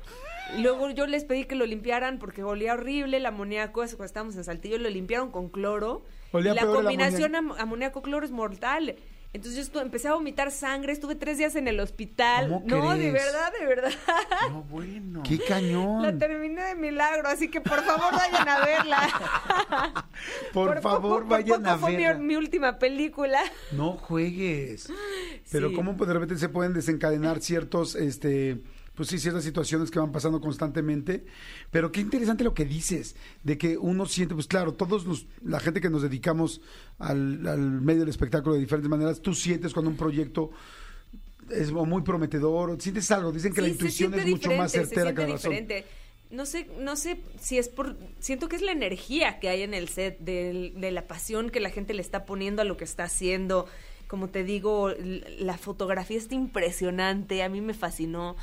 y 0.58 0.62
Luego 0.62 0.90
yo 0.92 1.08
les 1.08 1.26
pedí 1.26 1.44
que 1.44 1.56
lo 1.56 1.66
limpiaran 1.66 2.20
porque 2.20 2.44
olía 2.44 2.74
horrible 2.76 3.18
el 3.18 3.26
amoníaco, 3.26 3.84
eso 3.84 3.98
cuando 3.98 4.06
estábamos 4.08 4.36
en 4.38 4.46
Saltillo, 4.46 4.78
lo 4.78 4.90
limpiaron 4.90 5.30
con 5.32 5.50
cloro. 5.50 6.04
Olía 6.32 6.54
y 6.54 6.56
la 6.56 6.62
combinación 6.68 7.36
am- 7.36 7.52
amoníaco-cloro 7.58 8.26
es 8.26 8.32
mortal. 8.32 8.96
Entonces 9.32 9.72
yo 9.72 9.80
empecé 9.82 10.08
a 10.08 10.14
vomitar 10.14 10.50
sangre, 10.50 10.92
estuve 10.92 11.14
tres 11.14 11.38
días 11.38 11.56
en 11.56 11.68
el 11.68 11.80
hospital. 11.80 12.48
¿Cómo 12.50 12.64
no, 12.66 12.90
de 12.96 13.12
crees? 13.12 13.14
verdad, 13.14 13.54
de 13.60 13.66
verdad. 13.68 13.92
No, 14.50 14.64
bueno. 14.64 15.22
¡Qué 15.24 15.38
cañón! 15.38 16.02
La 16.02 16.18
terminé 16.18 16.64
de 16.64 16.76
milagro, 16.76 17.28
así 17.28 17.48
que 17.48 17.62
por 17.62 17.80
favor 17.84 18.12
vayan 18.12 18.50
a 18.50 18.66
verla. 18.66 20.06
Por, 20.54 20.82
favor, 20.82 21.22
poco- 21.22 21.30
vayan 21.30 21.62
por 21.62 21.70
a 21.70 21.74
poco 21.76 21.86
fue 21.88 21.92
mi- 21.98 22.04
verla. 22.04 22.22
Mi, 22.24 22.36
última 22.36 22.80
película. 22.80 23.40
No 23.72 23.92
juegues. 23.94 24.92
Pero 25.52 25.70
Sí. 25.70 25.76
cómo 25.76 25.94
de 25.94 26.14
repente 26.14 26.36
se 26.38 26.50
pueden 26.50 26.74
desencadenar 26.74 27.40
ciertos, 27.42 27.96
este, 27.96 28.62
pues 29.00 29.08
sí, 29.08 29.18
ciertas 29.18 29.46
situaciones 29.46 29.90
que 29.92 29.98
van 30.00 30.12
pasando 30.12 30.42
constantemente. 30.42 31.24
Pero 31.72 31.90
qué 31.90 32.02
interesante 32.02 32.44
lo 32.44 32.54
que 32.54 32.66
dices, 32.66 33.16
de 33.46 33.58
que 33.58 33.78
uno 33.78 34.06
siente, 34.06 34.34
pues 34.36 34.46
claro, 34.48 34.74
todos 34.74 35.06
los, 35.06 35.26
la 35.42 35.62
gente 35.62 35.80
que 35.80 35.90
nos 35.90 36.02
dedicamos 36.02 36.60
al, 36.98 37.48
al 37.48 37.60
medio 37.80 38.02
del 38.02 38.10
espectáculo 38.10 38.56
de 38.56 38.60
diferentes 38.60 38.90
maneras, 38.90 39.22
tú 39.22 39.34
sientes 39.34 39.72
cuando 39.72 39.90
un 39.90 39.96
proyecto 39.96 40.52
es 41.50 41.72
muy 41.72 42.02
prometedor, 42.02 42.80
sientes 42.82 43.10
algo, 43.12 43.32
dicen 43.32 43.54
que 43.54 43.62
la 43.62 43.68
Sí, 43.70 43.74
se 43.76 43.78
intuición 43.78 44.14
es 44.16 44.28
mucho 44.28 44.52
más 44.52 44.74
diferente, 44.74 44.90
se 44.90 44.96
certera 44.96 45.16
que 45.16 45.22
la 45.22 45.34
razón. 45.36 45.52
diferente. 45.52 45.86
No 46.30 46.46
sé, 46.46 46.68
no 46.82 46.96
sé 46.98 47.22
si 47.40 47.58
es 47.58 47.70
por, 47.70 47.96
siento 48.20 48.50
que 48.50 48.58
es 48.58 48.62
la 48.62 48.74
energía 48.74 49.40
que 49.40 49.48
hay 49.48 49.62
en 49.64 49.74
el 49.74 49.88
set, 49.88 50.20
del- 50.20 50.74
de, 50.80 50.92
la 50.92 51.08
pasión 51.08 51.50
que 51.50 51.60
la 51.62 51.70
gente 51.72 51.94
le 51.96 52.02
está 52.02 52.26
poniendo 52.26 52.62
a 52.62 52.66
lo 52.66 52.76
que 52.78 52.84
está 52.84 53.06
haciendo. 53.06 53.66
Como 54.08 54.30
te 54.30 54.44
digo, 54.44 54.92
la 55.40 55.58
fotografía 55.58 56.18
está 56.18 56.36
impresionante, 56.36 57.42
a 57.44 57.50
mí 57.50 57.62
me 57.62 57.74
fascinó. 57.74 58.36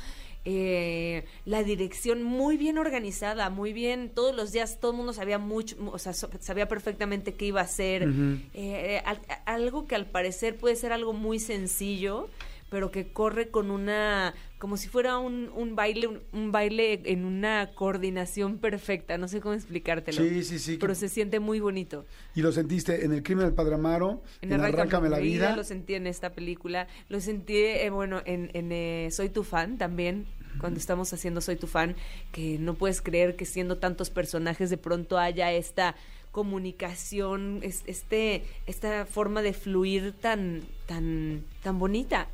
Eh, 0.49 1.25
la 1.43 1.61
dirección 1.61 2.23
muy 2.23 2.55
bien 2.55 2.77
organizada, 2.77 3.49
muy 3.49 3.73
bien, 3.73 4.09
todos 4.15 4.33
los 4.33 4.53
días 4.53 4.79
todo 4.79 4.91
el 4.91 4.97
mundo 4.97 5.11
sabía 5.11 5.39
mucho, 5.39 5.75
o 5.91 5.99
sea, 5.99 6.13
sabía 6.13 6.69
perfectamente 6.69 7.33
qué 7.33 7.47
iba 7.47 7.59
a 7.59 7.65
hacer. 7.65 8.07
Eh, 8.53 9.01
al- 9.03 9.19
algo 9.45 9.87
que 9.87 9.95
al 9.95 10.05
parecer 10.05 10.55
puede 10.55 10.77
ser 10.77 10.93
algo 10.93 11.11
muy 11.11 11.39
sencillo, 11.39 12.29
pero 12.69 12.91
que 12.91 13.07
corre 13.07 13.47
con 13.49 13.71
una, 13.71 14.33
como 14.59 14.75
si 14.75 14.89
fuera 14.89 15.17
un, 15.19 15.49
un 15.55 15.75
baile, 15.77 16.07
un, 16.07 16.19
un 16.33 16.51
baile 16.51 17.01
en 17.05 17.23
una 17.23 17.71
coordinación 17.75 18.57
perfecta, 18.57 19.17
no 19.17 19.29
sé 19.29 19.39
cómo 19.39 19.53
explicártelo. 19.53 20.21
Sí, 20.21 20.43
sí, 20.43 20.59
sí, 20.59 20.73
que- 20.73 20.79
Pero 20.79 20.93
se 20.93 21.07
siente 21.07 21.39
muy 21.39 21.61
bonito. 21.61 22.05
Y 22.35 22.41
lo 22.41 22.51
sentiste 22.51 23.05
en 23.05 23.13
el 23.13 23.23
crimen 23.23 23.45
del 23.45 23.53
Padre 23.53 23.75
Amaro, 23.75 24.21
en, 24.41 24.51
Arráncame 24.53 25.07
la 25.09 25.19
vida. 25.19 25.55
Lo 25.55 25.63
sentí 25.63 25.93
en 25.95 26.07
esta 26.07 26.33
película. 26.33 26.87
Lo 27.07 27.21
sentí, 27.21 27.55
eh, 27.55 27.89
bueno, 27.89 28.21
en, 28.25 28.49
en, 28.53 28.71
eh, 28.73 29.07
Soy 29.11 29.29
tu 29.29 29.43
fan 29.43 29.77
también. 29.77 30.25
Cuando 30.59 30.79
estamos 30.79 31.11
haciendo 31.13 31.41
Soy 31.41 31.55
tu 31.55 31.67
fan, 31.67 31.95
que 32.31 32.57
no 32.59 32.73
puedes 32.75 33.01
creer 33.01 33.35
que 33.35 33.45
siendo 33.45 33.77
tantos 33.77 34.09
personajes 34.09 34.69
de 34.69 34.77
pronto 34.77 35.17
haya 35.17 35.51
esta 35.51 35.95
comunicación, 36.31 37.59
es- 37.63 37.83
este, 37.87 38.43
esta 38.65 39.05
forma 39.05 39.41
de 39.41 39.53
fluir 39.53 40.13
tan, 40.19 40.61
tan, 40.85 41.43
tan 41.63 41.77
bonita. 41.79 42.27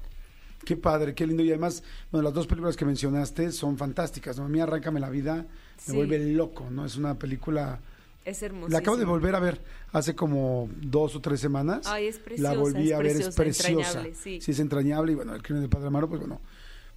Qué 0.66 0.78
padre, 0.78 1.14
qué 1.14 1.28
lindo. 1.28 1.44
Y 1.44 1.50
además, 1.50 1.84
bueno, 2.12 2.24
las 2.24 2.34
dos 2.34 2.48
películas 2.48 2.78
que 2.78 2.86
mencionaste 2.86 3.52
son 3.52 3.78
fantásticas. 3.78 4.38
¿no? 4.38 4.46
A 4.46 4.50
mí 4.50 4.60
Arráncame 4.62 5.00
la 5.00 5.10
vida 5.10 5.36
me 5.36 5.46
Sí. 5.78 5.96
vuelve 5.96 6.20
loco, 6.20 6.70
¿no? 6.72 6.86
Es 6.86 6.96
una 6.96 7.16
película... 7.16 7.80
Es 8.24 8.42
hermoso. 8.42 8.72
La 8.72 8.78
acabo 8.78 8.96
de 8.96 9.04
volver 9.04 9.36
a 9.36 9.40
ver 9.40 9.60
hace 9.92 10.16
como 10.16 10.70
dos 10.82 11.14
o 11.18 11.20
tres 11.20 11.42
semanas. 11.42 11.86
Ay, 11.88 12.08
es 12.08 12.18
preciosa, 12.20 12.54
La 12.54 12.58
volví 12.58 12.88
es 12.92 12.94
a 12.94 12.98
ver, 13.00 13.08
es 13.08 13.36
preciosa, 13.36 13.68
entrañable, 14.00 14.16
sí. 14.16 14.40
es 14.52 14.60
entrañable. 14.60 15.12
Y 15.12 15.16
bueno, 15.16 15.36
El 15.36 15.44
crimen 15.44 15.62
del 15.64 15.70
Padre 15.70 15.88
Amaro, 15.88 16.08
pues 16.08 16.22
bueno, 16.22 16.40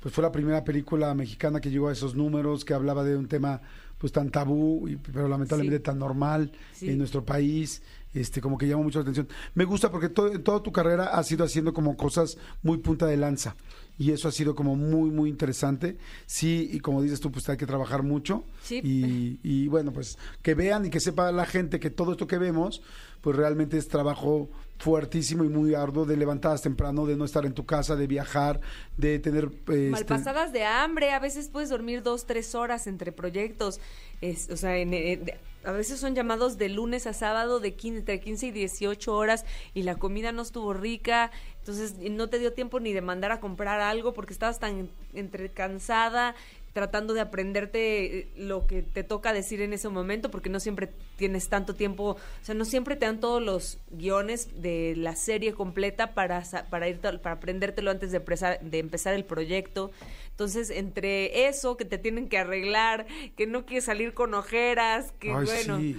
pues 0.00 0.14
fue 0.14 0.22
la 0.22 0.32
primera 0.32 0.64
película 0.64 1.14
mexicana 1.14 1.60
que 1.60 1.70
llegó 1.70 1.88
a 1.88 1.92
esos 1.92 2.14
números, 2.14 2.64
que 2.64 2.74
hablaba 2.74 3.04
de 3.04 3.16
un 3.16 3.26
tema 3.28 3.60
pues 3.98 4.12
tan 4.12 4.30
tabú, 4.30 4.86
y, 4.88 4.96
pero 4.96 5.26
lamentablemente 5.26 5.78
Sí. 5.78 5.82
tan 5.84 5.98
normal 5.98 6.52
Sí. 6.74 6.90
en 6.90 6.98
nuestro 6.98 7.24
país. 7.24 7.82
Este, 8.12 8.40
como 8.40 8.56
que 8.56 8.66
llama 8.66 8.82
mucho 8.82 8.98
la 8.98 9.02
atención. 9.02 9.28
Me 9.54 9.64
gusta 9.66 9.90
porque 9.90 10.08
todo, 10.08 10.32
en 10.32 10.42
toda 10.42 10.62
tu 10.62 10.72
carrera 10.72 11.08
has 11.08 11.30
ido 11.32 11.44
haciendo 11.44 11.74
como 11.74 11.98
cosas 11.98 12.38
muy 12.62 12.78
punta 12.78 13.04
de 13.06 13.18
lanza. 13.18 13.56
Y 13.98 14.10
eso 14.10 14.28
ha 14.28 14.32
sido 14.32 14.54
como 14.54 14.74
muy, 14.74 15.10
muy 15.10 15.28
interesante. 15.28 15.98
Sí, 16.24 16.70
y 16.72 16.80
como 16.80 17.02
dices 17.02 17.20
tú, 17.20 17.30
pues 17.30 17.46
hay 17.50 17.58
que 17.58 17.66
trabajar 17.66 18.02
mucho. 18.02 18.44
Sí. 18.62 18.80
Y, 18.82 19.38
y 19.42 19.68
bueno, 19.68 19.92
pues 19.92 20.16
que 20.40 20.54
vean 20.54 20.86
y 20.86 20.90
que 20.90 21.00
sepa 21.00 21.30
la 21.30 21.44
gente 21.44 21.78
que 21.78 21.90
todo 21.90 22.12
esto 22.12 22.26
que 22.26 22.38
vemos, 22.38 22.80
pues 23.20 23.36
realmente 23.36 23.76
es 23.76 23.88
trabajo 23.88 24.50
fuertísimo 24.78 25.44
y 25.44 25.48
muy 25.48 25.74
arduo 25.74 26.04
de 26.04 26.16
levantadas 26.16 26.62
temprano, 26.62 27.06
de 27.06 27.16
no 27.16 27.24
estar 27.24 27.46
en 27.46 27.54
tu 27.54 27.64
casa, 27.64 27.96
de 27.96 28.06
viajar, 28.06 28.60
de 28.96 29.18
tener... 29.18 29.48
este, 29.68 29.90
Malpasadas 29.90 30.52
de 30.52 30.64
hambre, 30.64 31.12
a 31.12 31.18
veces 31.18 31.48
puedes 31.48 31.70
dormir 31.70 32.02
dos, 32.02 32.26
tres 32.26 32.54
horas 32.54 32.86
entre 32.86 33.12
proyectos. 33.12 33.80
Es, 34.20 34.50
o 34.50 34.56
sea, 34.56 34.76
en- 34.76 35.30
a 35.64 35.72
veces 35.72 35.98
son 35.98 36.14
llamados 36.14 36.58
de 36.58 36.68
lunes 36.68 37.06
a 37.08 37.12
sábado 37.12 37.58
de 37.58 37.74
15, 37.74 37.98
entre 37.98 38.20
15 38.20 38.46
y 38.46 38.50
18 38.52 39.12
horas 39.12 39.44
y 39.74 39.82
la 39.82 39.96
comida 39.96 40.30
no 40.30 40.42
estuvo 40.42 40.72
rica, 40.72 41.32
entonces 41.58 41.96
no 42.10 42.28
te 42.28 42.38
dio 42.38 42.52
tiempo 42.52 42.78
ni 42.78 42.92
de 42.92 43.00
mandar 43.00 43.32
a 43.32 43.40
comprar 43.40 43.80
algo 43.80 44.14
porque 44.14 44.32
estabas 44.32 44.60
tan 44.60 44.88
entre 45.12 45.48
cansada 45.50 46.36
tratando 46.76 47.14
de 47.14 47.22
aprenderte 47.22 48.18
eh, 48.18 48.28
lo 48.36 48.66
que 48.66 48.82
te 48.82 49.02
toca 49.02 49.32
decir 49.32 49.62
en 49.62 49.72
ese 49.72 49.88
momento, 49.88 50.30
porque 50.30 50.50
no 50.50 50.60
siempre 50.60 50.90
tienes 51.16 51.48
tanto 51.48 51.74
tiempo, 51.74 52.10
o 52.10 52.44
sea, 52.44 52.54
no 52.54 52.66
siempre 52.66 52.96
te 52.96 53.06
dan 53.06 53.18
todos 53.18 53.42
los 53.42 53.78
guiones 53.90 54.60
de 54.60 54.92
la 54.94 55.16
serie 55.16 55.54
completa 55.54 56.12
para, 56.12 56.42
para, 56.68 56.86
ir, 56.86 57.00
para 57.00 57.32
aprendértelo 57.36 57.90
antes 57.90 58.12
de, 58.12 58.22
presa- 58.22 58.60
de 58.60 58.78
empezar 58.78 59.14
el 59.14 59.24
proyecto. 59.24 59.90
Entonces, 60.32 60.68
entre 60.68 61.48
eso 61.48 61.78
que 61.78 61.86
te 61.86 61.96
tienen 61.96 62.28
que 62.28 62.36
arreglar, 62.36 63.06
que 63.36 63.46
no 63.46 63.64
quieres 63.64 63.84
salir 63.84 64.12
con 64.12 64.34
ojeras, 64.34 65.12
que 65.18 65.30
Ay, 65.30 65.46
bueno. 65.46 65.78
sí. 65.78 65.98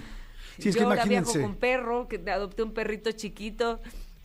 Sí, 0.58 0.68
es 0.68 0.74
yo 0.76 0.80
que 0.82 0.84
ahora 0.84 1.04
viajo 1.06 1.32
con 1.40 1.56
perro, 1.56 2.06
que 2.06 2.22
adopté 2.30 2.62
un 2.62 2.72
perrito 2.72 3.10
chiquito 3.10 3.80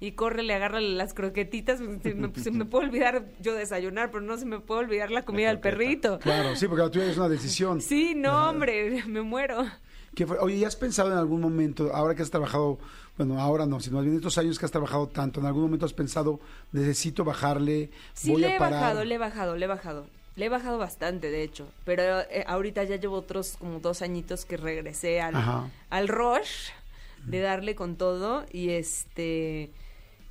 y 0.05 0.11
corre, 0.13 0.43
le 0.43 0.53
agarra 0.53 0.81
las 0.81 1.13
croquetitas. 1.13 1.79
Se 1.79 2.13
me, 2.13 2.33
se 2.35 2.51
me 2.51 2.65
puede 2.65 2.87
olvidar 2.87 3.25
yo 3.39 3.53
desayunar, 3.55 4.11
pero 4.11 4.21
no 4.21 4.37
se 4.37 4.45
me 4.45 4.59
puede 4.59 4.81
olvidar 4.81 5.11
la 5.11 5.23
comida 5.23 5.47
del 5.47 5.59
perrito. 5.59 6.19
Claro, 6.19 6.55
sí, 6.55 6.67
porque 6.67 6.83
la 6.83 6.91
tuya 6.91 7.05
es 7.09 7.17
una 7.17 7.29
decisión. 7.29 7.81
Sí, 7.81 8.13
no, 8.15 8.49
hombre, 8.49 9.03
me 9.07 9.21
muero. 9.21 9.63
¿Qué 10.15 10.27
fue? 10.27 10.37
Oye, 10.39 10.59
¿ya 10.59 10.67
has 10.67 10.75
pensado 10.75 11.11
en 11.11 11.17
algún 11.17 11.41
momento, 11.41 11.91
ahora 11.93 12.13
que 12.15 12.21
has 12.21 12.29
trabajado, 12.29 12.77
bueno, 13.17 13.39
ahora 13.39 13.65
no, 13.65 13.79
sino 13.79 13.95
más 13.95 14.03
bien 14.05 14.15
estos 14.17 14.37
años 14.37 14.59
que 14.59 14.65
has 14.65 14.71
trabajado 14.71 15.07
tanto, 15.07 15.39
en 15.39 15.45
algún 15.47 15.63
momento 15.63 15.85
has 15.87 15.93
pensado, 15.93 16.39
necesito 16.71 17.23
bajarle, 17.23 17.89
Sí, 18.13 18.31
voy 18.31 18.41
le 18.41 18.47
a 18.47 18.55
he 18.55 18.59
parar? 18.59 18.81
bajado, 18.81 19.05
le 19.05 19.15
he 19.15 19.17
bajado, 19.17 19.55
le 19.55 19.65
he 19.65 19.67
bajado. 19.67 20.05
Le 20.35 20.45
he 20.45 20.49
bajado 20.49 20.77
bastante, 20.79 21.29
de 21.29 21.43
hecho. 21.43 21.67
Pero 21.85 22.21
eh, 22.21 22.43
ahorita 22.47 22.83
ya 22.83 22.95
llevo 22.95 23.15
otros 23.17 23.55
como 23.59 23.79
dos 23.79 24.01
añitos 24.01 24.45
que 24.45 24.57
regresé 24.57 25.21
al, 25.21 25.35
Ajá. 25.35 25.69
al 25.91 26.07
rush 26.07 26.69
de 27.25 27.39
darle 27.39 27.75
con 27.75 27.95
todo. 27.97 28.43
Y 28.51 28.71
este. 28.71 29.69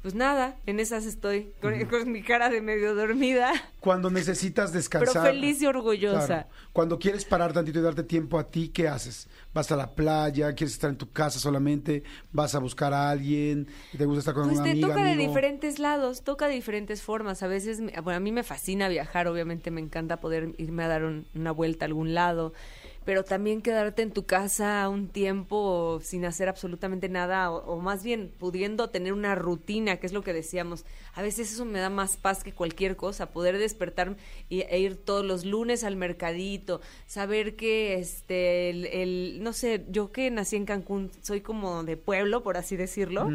Pues 0.02 0.16
nada, 0.16 0.56
en 0.66 0.80
esas 0.80 1.06
estoy, 1.06 1.52
con, 1.60 1.78
con 1.86 2.10
mi 2.10 2.22
cara 2.24 2.50
de 2.50 2.60
medio 2.60 2.92
dormida, 2.96 3.52
Cuando 3.78 4.10
necesitas 4.10 4.72
descansar. 4.72 5.12
pero 5.22 5.24
feliz 5.24 5.62
y 5.62 5.66
orgullosa. 5.66 6.26
Claro. 6.26 6.48
Cuando 6.72 6.98
quieres 6.98 7.24
parar 7.24 7.52
tantito 7.52 7.78
y 7.78 7.82
darte 7.82 8.02
tiempo 8.02 8.36
a 8.36 8.50
ti, 8.50 8.68
¿qué 8.68 8.88
haces? 8.88 9.28
¿Vas 9.54 9.70
a 9.70 9.76
la 9.76 9.94
playa? 9.94 10.54
¿Quieres 10.54 10.72
estar 10.74 10.90
en 10.90 10.96
tu 10.96 11.12
casa 11.12 11.38
solamente? 11.38 12.02
¿Vas 12.32 12.56
a 12.56 12.58
buscar 12.58 12.92
a 12.92 13.10
alguien? 13.10 13.68
¿Te 13.96 14.04
gusta 14.04 14.18
estar 14.20 14.34
con 14.34 14.44
Pues 14.46 14.56
una 14.56 14.64
te 14.64 14.70
amiga? 14.72 14.88
toca 14.88 15.04
de 15.04 15.16
diferentes 15.16 15.78
lados, 15.78 16.22
toca 16.24 16.48
de 16.48 16.54
diferentes 16.54 17.00
formas. 17.00 17.44
A 17.44 17.46
veces, 17.46 17.80
bueno, 18.02 18.16
a 18.16 18.20
mí 18.20 18.32
me 18.32 18.42
fascina 18.42 18.88
viajar, 18.88 19.28
obviamente 19.28 19.70
me 19.70 19.80
encanta 19.80 20.18
poder 20.18 20.52
irme 20.58 20.82
a 20.82 20.88
dar 20.88 21.04
un- 21.04 21.28
una 21.36 21.52
vuelta 21.52 21.84
a 21.84 21.86
algún 21.86 22.12
lado, 22.12 22.54
pero 23.04 23.24
también 23.24 23.62
quedarte 23.62 24.02
en 24.02 24.12
tu 24.12 24.24
casa 24.24 24.88
un 24.88 25.08
tiempo 25.08 26.00
sin 26.02 26.24
hacer 26.24 26.48
absolutamente 26.48 27.08
nada, 27.08 27.50
o, 27.50 27.74
o 27.74 27.80
más 27.80 28.02
bien 28.02 28.32
pudiendo 28.38 28.90
tener 28.90 29.12
una 29.12 29.34
rutina, 29.34 29.96
que 29.96 30.06
es 30.06 30.12
lo 30.12 30.22
que 30.22 30.32
decíamos. 30.32 30.84
A 31.14 31.22
veces 31.22 31.52
eso 31.52 31.64
me 31.64 31.78
da 31.78 31.90
más 31.90 32.16
paz 32.16 32.42
que 32.44 32.52
cualquier 32.52 32.96
cosa, 32.96 33.30
poder 33.30 33.58
despertar 33.58 34.16
y, 34.48 34.62
e 34.62 34.78
ir 34.78 34.96
todos 34.96 35.24
los 35.24 35.44
lunes 35.44 35.84
al 35.84 35.96
mercadito, 35.96 36.80
saber 37.06 37.56
que 37.56 37.94
este, 37.94 38.70
el, 39.02 39.38
no 39.42 39.52
sé, 39.52 39.84
yo 39.88 40.12
que 40.12 40.30
nací 40.30 40.56
en 40.56 40.64
Cancún, 40.64 41.10
soy 41.22 41.40
como 41.40 41.84
de 41.84 41.96
pueblo, 41.96 42.42
por 42.42 42.56
así 42.56 42.76
decirlo. 42.76 43.28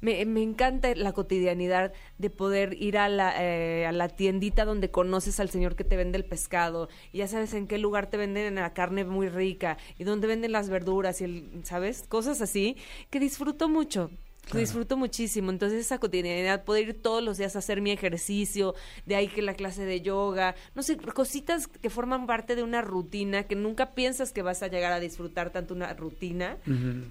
Me, 0.00 0.24
me 0.26 0.42
encanta 0.42 0.94
la 0.94 1.12
cotidianidad 1.12 1.92
de 2.18 2.30
poder 2.30 2.74
ir 2.80 2.98
a 2.98 3.08
la, 3.08 3.34
eh, 3.44 3.86
a 3.86 3.92
la 3.92 4.08
tiendita 4.08 4.64
donde 4.64 4.90
conoces 4.90 5.40
al 5.40 5.50
señor 5.50 5.74
que 5.76 5.84
te 5.84 5.96
vende 5.96 6.18
el 6.18 6.24
pescado 6.24 6.88
y 7.12 7.18
ya 7.18 7.28
sabes 7.28 7.52
en 7.54 7.66
qué 7.66 7.78
lugar 7.78 8.08
te 8.08 8.16
venden 8.16 8.54
la 8.54 8.74
carne 8.74 9.04
muy 9.04 9.28
rica 9.28 9.76
y 9.98 10.04
dónde 10.04 10.28
venden 10.28 10.52
las 10.52 10.68
verduras 10.68 11.20
y 11.20 11.24
el, 11.24 11.60
¿sabes? 11.64 12.04
Cosas 12.08 12.40
así 12.40 12.76
que 13.10 13.20
disfruto 13.20 13.68
mucho. 13.68 14.10
Disfruto 14.56 14.96
muchísimo, 14.96 15.50
entonces 15.50 15.80
esa 15.80 15.98
cotidianidad, 15.98 16.64
poder 16.64 16.88
ir 16.88 17.02
todos 17.02 17.22
los 17.22 17.36
días 17.38 17.54
a 17.56 17.58
hacer 17.58 17.80
mi 17.80 17.90
ejercicio, 17.90 18.74
de 19.04 19.16
ahí 19.16 19.28
que 19.28 19.42
la 19.42 19.54
clase 19.54 19.84
de 19.84 20.00
yoga, 20.00 20.54
no 20.74 20.82
sé, 20.82 20.96
cositas 20.96 21.66
que 21.66 21.90
forman 21.90 22.26
parte 22.26 22.56
de 22.56 22.62
una 22.62 22.80
rutina 22.80 23.42
que 23.44 23.54
nunca 23.56 23.94
piensas 23.94 24.32
que 24.32 24.42
vas 24.42 24.62
a 24.62 24.68
llegar 24.68 24.92
a 24.92 25.00
disfrutar 25.00 25.50
tanto 25.50 25.74
una 25.74 25.92
rutina, 25.92 26.56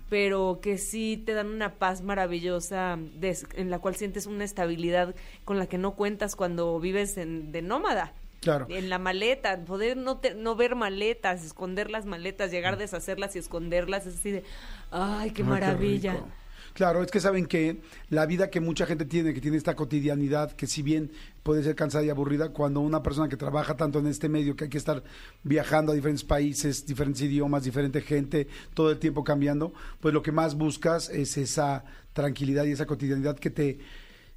pero 0.09 0.59
que 0.61 0.77
sí 0.77 1.21
te 1.25 1.33
dan 1.33 1.47
una 1.47 1.73
paz 1.75 2.01
maravillosa 2.01 2.97
en 3.55 3.69
la 3.69 3.79
cual 3.79 3.95
sientes 3.95 4.25
una 4.25 4.43
estabilidad 4.43 5.15
con 5.45 5.57
la 5.59 5.67
que 5.67 5.77
no 5.77 5.95
cuentas 5.95 6.35
cuando 6.35 6.79
vives 6.79 7.17
en, 7.17 7.51
de 7.51 7.61
nómada. 7.61 8.13
Claro. 8.39 8.67
En 8.69 8.89
la 8.89 8.99
maleta, 8.99 9.59
poder 9.65 9.97
no, 9.97 10.17
te- 10.19 10.35
no 10.35 10.55
ver 10.55 10.75
maletas, 10.75 11.43
esconder 11.43 11.89
las 11.89 12.05
maletas, 12.05 12.51
llegar 12.51 12.75
a 12.75 12.77
deshacerlas 12.77 13.35
y 13.35 13.39
esconderlas, 13.39 14.05
es 14.05 14.15
así 14.19 14.31
de, 14.31 14.43
ay, 14.91 15.31
qué 15.31 15.41
Ay, 15.41 15.47
maravilla. 15.49 16.23
Claro, 16.77 17.01
es 17.01 17.09
que 17.09 17.19
saben 17.19 17.47
que 17.47 17.81
la 18.11 18.27
vida 18.27 18.51
que 18.51 18.59
mucha 18.59 18.85
gente 18.85 19.05
tiene, 19.05 19.33
que 19.33 19.41
tiene 19.41 19.57
esta 19.57 19.75
cotidianidad, 19.75 20.51
que 20.51 20.67
si 20.67 20.83
bien 20.83 21.11
puede 21.41 21.63
ser 21.63 21.73
cansada 21.73 22.05
y 22.05 22.11
aburrida, 22.11 22.49
cuando 22.49 22.81
una 22.81 23.01
persona 23.01 23.27
que 23.27 23.35
trabaja 23.35 23.75
tanto 23.75 23.97
en 23.97 24.05
este 24.05 24.29
medio, 24.29 24.55
que 24.55 24.65
hay 24.65 24.69
que 24.69 24.77
estar 24.77 25.03
viajando 25.41 25.91
a 25.91 25.95
diferentes 25.95 26.23
países, 26.23 26.85
diferentes 26.85 27.23
idiomas, 27.23 27.63
diferente 27.63 27.99
gente, 28.01 28.47
todo 28.75 28.91
el 28.91 28.99
tiempo 28.99 29.23
cambiando, 29.23 29.73
pues 29.99 30.13
lo 30.13 30.21
que 30.21 30.31
más 30.31 30.53
buscas 30.53 31.09
es 31.09 31.35
esa 31.37 31.83
tranquilidad 32.13 32.65
y 32.65 32.73
esa 32.73 32.85
cotidianidad 32.85 33.39
que 33.39 33.49
te 33.49 33.79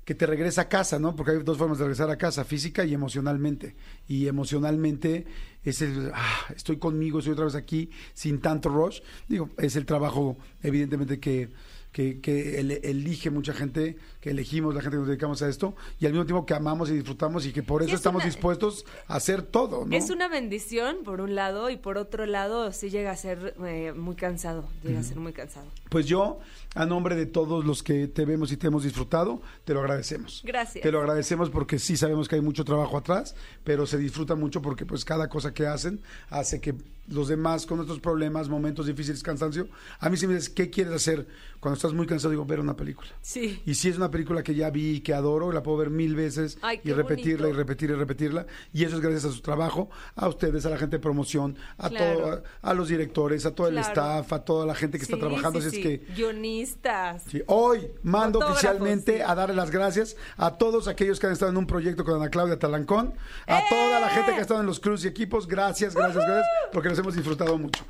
que 0.07 0.15
te 0.15 0.25
regresa 0.25 0.63
a 0.63 0.69
casa, 0.69 0.99
¿no? 0.99 1.15
Porque 1.15 1.33
hay 1.33 1.43
dos 1.43 1.59
formas 1.59 1.77
de 1.77 1.85
regresar 1.85 2.11
a 2.11 2.17
casa, 2.17 2.45
física 2.45 2.85
y 2.87 2.95
emocionalmente. 2.95 3.77
Y 4.09 4.27
emocionalmente 4.27 5.27
es 5.63 5.83
el, 5.83 6.11
ah, 6.15 6.47
estoy 6.57 6.79
conmigo, 6.79 7.19
estoy 7.19 7.35
otra 7.35 7.45
vez 7.45 7.55
aquí, 7.55 7.91
sin 8.15 8.41
tanto 8.41 8.71
rush. 8.71 9.03
Digo, 9.29 9.51
es 9.59 9.77
el 9.77 9.85
trabajo, 9.85 10.39
evidentemente, 10.63 11.21
que, 11.21 11.51
que, 11.93 12.21
que 12.21 12.61
ele- 12.61 12.81
elige 12.85 13.31
mucha 13.31 13.53
gente, 13.53 13.97
que 14.21 14.31
elegimos 14.31 14.75
la 14.75 14.81
gente 14.81 14.97
que 14.97 15.01
nos 15.01 15.09
dedicamos 15.09 15.43
a 15.43 15.49
esto, 15.49 15.75
y 15.99 16.07
al 16.07 16.13
mismo 16.13 16.27
tiempo 16.27 16.47
que 16.47 16.55
amamos 16.55 16.89
y 16.91 16.93
disfrutamos 16.95 17.47
y 17.47 17.53
que 17.53 17.63
por 17.63 17.83
eso 17.83 17.91
es 17.93 17.97
estamos 17.97 18.21
una- 18.23 18.27
dispuestos 18.27 18.85
a 19.09 19.17
hacer 19.17 19.43
todo, 19.43 19.85
¿no? 19.87 19.97
Es 19.97 20.11
una 20.11 20.29
bendición, 20.29 20.99
por 21.05 21.21
un 21.21 21.35
lado, 21.35 21.71
y 21.71 21.77
por 21.77 21.99
otro 21.99 22.27
lado, 22.27 22.73
sí 22.73 22.91
llega 22.91 23.11
a 23.11 23.17
ser 23.17 23.55
eh, 23.67 23.93
muy 23.95 24.15
cansado. 24.17 24.65
Llega 24.85 25.01
a 25.01 25.03
ser 25.03 25.19
muy 25.19 25.33
cansado. 25.33 25.67
Pues 25.89 26.07
yo, 26.07 26.39
a 26.75 26.87
nombre 26.87 27.17
de 27.17 27.27
todos 27.27 27.65
los 27.65 27.83
que 27.83 28.07
te 28.07 28.25
vemos 28.25 28.53
y 28.53 28.57
te 28.57 28.69
hemos 28.69 28.85
disfrutado, 28.85 29.43
te 29.65 29.75
lo 29.75 29.81
agradecemos. 29.81 30.43
Gracias. 30.45 30.83
Te 30.83 30.93
lo 30.93 31.01
agradecemos 31.01 31.51
porque 31.51 31.79
sí 31.79 31.97
sabemos 31.97 32.29
que 32.29 32.37
hay 32.37 32.41
mucho 32.41 32.65
trabajo 32.65 32.97
atrás, 32.97 33.35
pero 33.65 33.87
se 33.87 33.99
disfruta 33.99 34.35
mucho 34.37 34.63
porque 34.63 34.87
pues 34.87 35.05
cada 35.05 35.29
cosa 35.29 35.53
que 35.53 35.67
hacen 35.67 36.01
hace 36.29 36.61
que 36.61 36.75
los 37.11 37.29
demás 37.29 37.67
con 37.67 37.77
nuestros 37.77 38.01
problemas, 38.01 38.49
momentos 38.49 38.87
difíciles, 38.87 39.23
cansancio, 39.23 39.69
a 39.99 40.09
mí 40.09 40.17
si 40.17 40.27
me 40.27 40.35
dices, 40.35 40.49
¿qué 40.51 40.71
quieres 40.71 40.95
hacer? 40.95 41.27
Cuando 41.61 41.77
estás 41.77 41.93
muy 41.93 42.07
cansado, 42.07 42.31
digo, 42.31 42.45
ver 42.47 42.59
una 42.61 42.75
película. 42.75 43.09
Sí. 43.21 43.61
Y 43.67 43.75
si 43.75 43.89
es 43.91 43.97
una 43.99 44.11
película 44.11 44.43
que 44.43 44.55
ya 44.55 44.71
vi 44.71 44.97
y 44.97 45.01
que 45.01 45.13
adoro, 45.13 45.53
la 45.53 45.63
puedo 45.63 45.77
ver 45.77 45.91
mil 45.91 46.15
veces 46.17 46.57
Ay, 46.63 46.81
y 46.83 46.93
repetirla 46.93 47.49
y 47.49 47.51
bonito. 47.53 47.59
repetir 47.59 47.91
y 47.91 47.95
repetirla. 47.95 48.47
Y 48.73 48.85
eso 48.85 48.97
es 48.97 49.03
gracias 49.03 49.27
a 49.27 49.33
su 49.33 49.43
trabajo, 49.43 49.91
a 50.17 50.27
ustedes, 50.29 50.65
a 50.65 50.71
la 50.71 50.79
gente 50.79 50.97
de 50.97 51.01
promoción, 51.03 51.57
a 51.77 51.91
Claro. 51.91 52.19
todo, 52.19 52.43
a, 52.63 52.71
a 52.71 52.75
los 52.75 52.89
directores, 52.89 53.45
a 53.45 53.55
todo 53.55 53.69
el 53.69 53.77
staff, 53.79 54.33
a 54.33 54.43
toda 54.45 54.65
la 54.65 54.75
gente 54.75 54.97
que 54.97 55.05
está 55.05 55.19
trabajando. 55.19 55.61
sí, 55.61 55.67
Así 55.67 55.83
sí. 55.83 55.89
es 55.93 56.01
que 56.01 56.13
Guionistas. 56.15 57.25
Sí, 57.29 57.43
hoy 57.47 57.89
mando 58.03 58.39
Fotógrafos, 58.41 58.65
oficialmente 58.65 59.23
a 59.23 59.35
darle 59.35 59.55
las 59.55 59.71
gracias 59.71 60.17
a 60.37 60.53
todos 60.57 60.89
aquellos 60.89 61.19
que 61.21 61.27
han 61.27 61.33
estado 61.33 61.51
en 61.51 61.57
un 61.59 61.67
proyecto 61.67 62.05
con 62.05 62.15
Ana 62.17 62.31
Claudia 62.31 62.59
Talancón, 62.59 63.15
a 63.47 63.61
toda 63.69 64.01
la 64.01 64.09
gente 64.09 64.33
que 64.33 64.39
ha 64.39 64.43
estado 64.43 64.61
en 64.61 64.67
los 64.67 64.81
crews 64.81 65.05
y 65.05 65.09
equipos, 65.09 65.47
gracias, 65.47 65.95
gracias, 65.95 66.25
gracias, 66.25 66.47
porque 66.73 66.89
los 66.89 66.99
hemos 67.01 67.15
disfrutado 67.15 67.59
mucho. 67.59 67.85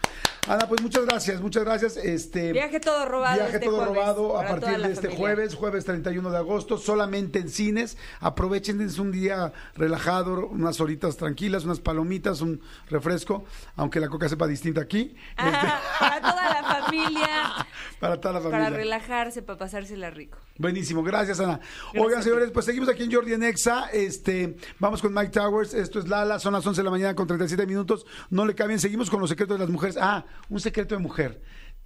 Ana, 0.49 0.67
pues 0.67 0.81
muchas 0.83 1.05
gracias, 1.05 1.41
muchas 1.41 1.65
gracias. 1.65 1.97
Este 1.99 2.53
Viaje 2.53 2.81
todo 2.81 3.07
robado 3.07 3.37
Viaje 3.37 3.57
este 3.57 3.67
todo 3.67 3.77
jueves, 3.77 3.95
robado 3.95 4.41
a 4.41 4.47
partir 4.47 4.79
de 4.79 4.93
este 4.93 5.09
familia. 5.09 5.19
jueves, 5.19 5.55
jueves 5.55 5.85
31 5.85 6.31
de 6.31 6.37
agosto, 6.37 6.79
solamente 6.79 7.39
en 7.41 7.51
cines. 7.51 7.99
Aprovechen, 8.21 8.81
es 8.81 8.99
un 8.99 9.13
día 9.13 9.53
relajado, 9.75 10.47
unas 10.47 10.81
horitas 10.81 11.17
tranquilas, 11.17 11.65
unas 11.65 11.81
palomitas, 11.81 12.41
un 12.41 12.61
refresco, 12.89 13.45
aunque 13.77 14.01
la 14.01 14.09
coca 14.09 14.29
sepa 14.29 14.47
distinta 14.47 14.81
aquí. 14.81 15.15
Ajá, 15.37 15.81
para 16.01 16.21
toda 16.21 16.63
la 16.63 16.63
familia. 16.63 17.53
Este, 17.59 17.71
para 18.01 18.21
toda 18.21 18.35
la 18.35 18.41
familia. 18.41 18.65
Para 18.65 18.77
relajarse, 18.77 19.43
para 19.43 19.59
pasársela 19.59 20.11
rico. 20.11 20.39
Buenísimo, 20.57 21.03
gracias 21.03 21.41
Ana. 21.41 21.59
Gracias 21.59 22.05
Oigan 22.05 22.23
señores, 22.23 22.51
pues 22.51 22.67
seguimos 22.67 22.89
aquí 22.89 23.03
en 23.03 23.13
Jordi 23.13 23.33
en 23.33 23.43
Exa, 23.43 23.89
este, 23.93 24.57
vamos 24.79 25.01
con 25.01 25.13
Mike 25.15 25.31
Towers, 25.31 25.75
esto 25.75 25.99
es 25.99 26.09
Lala, 26.09 26.39
son 26.39 26.53
las 26.53 26.67
11 26.67 26.81
de 26.81 26.85
la 26.85 26.91
mañana 26.91 27.15
con 27.15 27.27
37 27.27 27.67
minutos, 27.67 28.07
no 28.31 28.45
le 28.45 28.55
cambien, 28.55 28.79
seguimos 28.91 29.09
con 29.09 29.21
los 29.21 29.31
secretos 29.31 29.57
de 29.57 29.61
las 29.65 29.71
mujeres. 29.71 29.97
Ah, 30.01 30.25
un 30.49 30.59
secreto 30.59 30.97
de 30.97 31.01
mujer. 31.01 31.41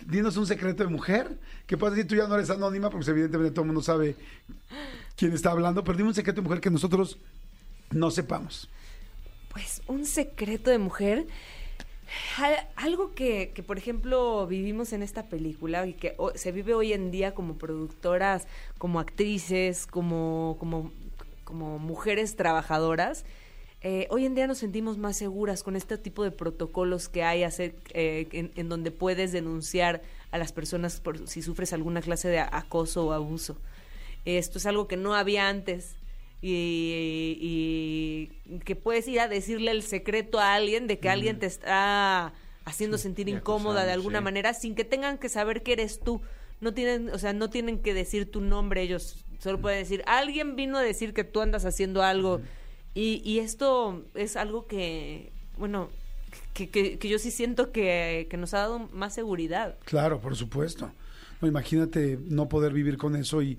Dinos 0.07 0.38
un 0.38 0.47
secreto 0.47 0.85
de 0.85 0.88
mujer, 0.88 1.38
que 1.67 1.77
puedes 1.77 1.95
decir 1.97 2.09
tú 2.09 2.17
ya 2.17 2.27
no 2.27 2.35
eres 2.35 2.49
anónima, 2.49 2.88
porque 2.88 3.11
evidentemente 3.11 3.53
todo 3.53 3.62
el 3.62 3.67
mundo 3.67 3.83
sabe 3.83 4.17
quién 5.17 5.35
está 5.35 5.51
hablando, 5.51 5.85
pero 5.85 5.99
dime 5.99 6.09
un 6.09 6.14
secreto 6.14 6.40
de 6.40 6.45
mujer 6.49 6.62
que 6.62 6.71
nosotros 6.71 7.19
no 7.90 8.11
sepamos. 8.11 8.71
Pues 9.53 9.83
un 9.87 10.07
secreto 10.07 10.71
de 10.71 10.79
mujer. 10.79 11.27
Al- 12.38 12.69
Algo 12.77 13.14
que, 13.14 13.53
que, 13.55 13.62
por 13.62 13.77
ejemplo, 13.77 14.47
vivimos 14.47 14.95
en 14.95 15.03
esta 15.03 15.25
película 15.25 15.87
y 15.87 15.93
que 15.93 16.17
se 16.37 16.53
vive 16.53 16.73
hoy 16.73 16.95
en 16.95 17.11
día 17.11 17.35
como 17.35 17.59
productoras, 17.59 18.47
como 18.79 18.99
actrices, 18.99 19.87
como, 19.87 20.57
como, 20.59 20.90
como 21.45 21.79
mujeres 21.79 22.35
trabajadoras. 22.37 23.27
Eh, 23.85 24.07
hoy 24.09 24.25
en 24.25 24.35
día 24.35 24.47
nos 24.47 24.57
sentimos 24.57 24.97
más 24.97 25.18
seguras 25.18 25.62
con 25.62 25.77
este 25.77 25.99
tipo 25.99 26.25
de 26.25 26.31
protocolos 26.31 27.11
que 27.11 27.23
hay 27.23 27.42
hacer, 27.42 27.75
eh, 27.92 28.27
en, 28.33 28.51
en 28.57 28.70
donde 28.70 28.90
puedes 28.90 29.31
denunciar 29.31 30.01
a 30.31 30.38
las 30.38 30.53
personas 30.53 31.01
por 31.01 31.29
si 31.29 31.42
sufres 31.42 31.75
alguna 31.75 32.01
clase 32.01 32.29
de 32.29 32.38
acoso 32.38 33.07
o 33.07 33.12
abuso. 33.12 33.59
Esto 34.25 34.57
es 34.57 34.64
algo 34.64 34.88
que 34.88 34.97
no 34.97 35.14
había 35.14 35.51
antes 35.51 35.97
y, 36.40 37.38
y 38.49 38.59
que 38.61 38.75
puedes 38.75 39.07
ir 39.07 39.20
a 39.20 39.29
decirle 39.29 39.70
el 39.70 39.83
secreto 39.83 40.40
a 40.40 40.55
alguien 40.55 40.87
de 40.87 40.99
que 40.99 41.11
alguien 41.11 41.38
te 41.38 41.44
está 41.44 42.33
haciendo 42.64 42.97
sentir 42.97 43.29
incómoda 43.29 43.85
de 43.85 43.92
alguna 43.92 44.20
sí. 44.20 44.25
manera 44.25 44.55
sin 44.55 44.75
que 44.75 44.85
tengan 44.85 45.18
que 45.18 45.29
saber 45.29 45.62
que 45.62 45.75
eres 45.75 46.01
tú. 46.01 46.23
No 46.62 46.73
tienen, 46.73 47.11
o 47.11 47.18
sea, 47.18 47.35
no 47.35 47.51
tienen 47.51 47.81
que 47.81 47.92
decir 47.92 48.31
tu 48.31 48.40
nombre 48.40 48.81
ellos, 48.81 49.27
solo 49.40 49.61
pueden 49.61 49.81
decir, 49.81 50.03
alguien 50.07 50.57
vino 50.57 50.79
a 50.79 50.83
decir 50.83 51.12
que 51.12 51.25
tú 51.25 51.42
andas 51.42 51.66
haciendo 51.66 52.03
algo. 52.03 52.40
Y, 52.95 53.21
y 53.25 53.41
esto 53.41 54.05
es 54.15 54.37
algo 54.37 54.67
que, 54.67 55.33
bueno, 55.59 55.91
que, 56.53 56.69
que, 56.71 56.99
que 56.99 57.09
yo 57.09 57.19
sí 57.19 57.31
siento 57.31 57.73
que, 57.73 58.27
que 58.31 58.37
nos 58.37 58.55
ha 58.55 58.59
dado 58.59 58.79
más 58.93 59.15
seguridad. 59.15 59.77
Claro, 59.85 60.21
por 60.21 60.37
supuesto. 60.37 60.93
No, 61.41 61.49
imagínate 61.49 62.19
no 62.23 62.49
poder 62.49 62.73
vivir 62.73 62.97
con 62.97 63.17
eso 63.17 63.43
y... 63.43 63.59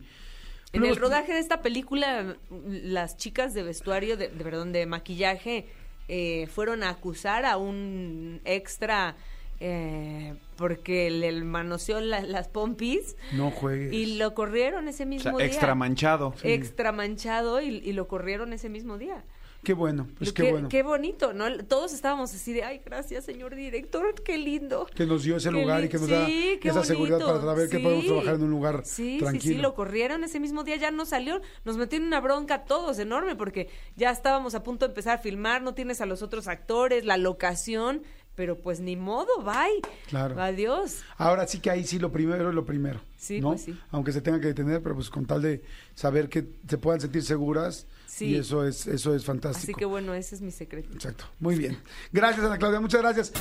En 0.74 0.82
Luego- 0.82 0.95
el 0.95 1.02
rodaje 1.02 1.34
de 1.34 1.39
esta 1.39 1.62
película, 1.62 2.36
las 2.50 3.15
chicas 3.17 3.54
de 3.54 3.63
vestuario, 3.63 4.17
de, 4.17 4.28
de- 4.30 4.43
perdón, 4.43 4.74
de 4.74 4.86
maquillaje, 4.86 5.67
eh, 6.10 6.48
fueron 6.48 6.84
a 6.84 6.89
acusar 6.89 7.45
a 7.45 7.56
un 7.58 8.41
extra 8.45 9.15
eh, 9.59 10.35
porque 10.57 11.09
le 11.09 11.31
manoseó 11.43 11.99
la- 12.01 12.21
las 12.21 12.47
pompis 12.47 13.15
No 13.33 13.51
juegues. 13.51 13.93
y 13.93 14.17
lo 14.17 14.33
corrieron 14.33 14.87
ese 14.87 15.03
O 15.03 15.07
mismo 15.07 15.23
sea, 15.31 15.37
día. 15.37 15.45
extra 15.45 15.75
manchado. 15.75 16.33
Extra 16.43 16.91
manchado 16.91 17.61
y, 17.61 17.67
y 17.77 17.93
lo 17.93 18.07
corrieron 18.07 18.53
ese 18.53 18.69
mismo 18.69 18.97
día. 18.97 19.23
Qué 19.63 19.73
bueno, 19.73 20.07
pues 20.19 20.31
qué, 20.31 20.43
que- 20.43 20.51
bueno. 20.51 20.69
Qué 20.69 20.83
bonito, 20.83 21.33
¿no? 21.33 21.45
Todos 21.65 21.91
estábamos 21.93 22.31
así 22.35 22.53
de, 22.53 22.63
ay, 22.63 22.81
gracias, 22.85 23.25
señor 23.25 23.55
director, 23.55 24.13
qué 24.23 24.37
lindo. 24.37 24.85
que 24.93 25.07
nos 25.07 25.23
dio 25.23 25.37
ese 25.37 25.49
Qué 25.49 25.55
lugar 25.59 25.83
y 25.83 25.89
que 25.89 25.97
nos 25.97 26.07
da 26.07 26.27
sí, 26.27 26.59
qué 26.61 26.69
esa 26.69 26.83
seguridad 26.83 27.17
para 27.19 27.41
saber 27.41 27.67
que 27.69 27.77
Sí. 27.77 27.83
podemos 27.83 28.05
trabajar 28.05 28.35
en 28.35 28.43
un 28.43 28.51
lugar 28.51 28.81
Sí, 28.85 29.17
tranquilo. 29.19 29.41
sí, 29.41 29.47
sí, 29.55 29.55
lo 29.55 29.73
corrieron 29.73 30.23
ese 30.23 30.39
mismo 30.39 30.63
día, 30.63 30.75
ya 30.75 30.91
no 30.91 31.05
salió, 31.05 31.41
nos 31.63 31.77
metió 31.77 31.97
en 31.97 32.03
una 32.05 32.19
bronca 32.21 32.65
todos 32.65 32.99
enorme 32.99 33.35
porque 33.35 33.67
ya 33.95 34.11
estábamos 34.11 34.53
a 34.53 34.61
punto 34.61 34.85
de 34.85 34.91
empezar 34.91 35.15
a 35.15 35.17
filmar, 35.17 35.63
no 35.63 35.73
tienes 35.73 35.99
a 35.99 36.05
los 36.05 36.21
otros 36.21 36.47
actores, 36.47 37.03
la 37.03 37.17
locación, 37.17 38.03
pero 38.36 38.58
pues 38.60 38.80
ni 38.80 38.95
modo, 38.95 39.28
bye. 39.43 39.82
Claro. 40.08 40.39
Adiós. 40.41 40.98
Ahora 41.17 41.48
sí 41.48 41.60
que 41.60 41.69
ahí 41.69 41.86
sí 41.86 42.00
lo 42.00 42.12
primero 42.12 42.50
es 42.50 42.56
lo 42.56 42.65
primero. 42.65 43.00
Sí, 43.17 43.39
¿no? 43.41 43.50
pues 43.50 43.62
sí. 43.63 43.80
Aunque 43.91 44.12
se 44.12 44.21
tenga 44.21 44.39
que 44.39 44.48
detener, 44.48 44.82
pero 44.84 44.95
pues 44.95 45.10
con 45.10 45.26
tal 45.26 45.41
de 45.41 45.63
saber 45.95 46.30
que 46.30 46.45
se 46.67 46.78
puedan 46.78 47.02
sentir 47.02 47.24
seguras 47.24 47.88
Sí. 48.08 48.28
y 48.28 48.36
eso 48.36 48.65
es 48.65 48.88
eso 48.88 49.13
es 49.15 49.26
fantástico. 49.26 49.63
Así 49.63 49.74
que 49.74 49.84
bueno, 49.86 50.13
ese 50.13 50.36
es 50.36 50.41
mi 50.41 50.52
secreto. 50.52 50.89
Exacto. 50.93 51.26
Muy 51.39 51.56
bien. 51.58 51.78
Gracias 52.13 52.45
Ana 52.45 52.58
Claudia, 52.58 52.80
muchas 52.80 53.02
gracias. 53.02 53.34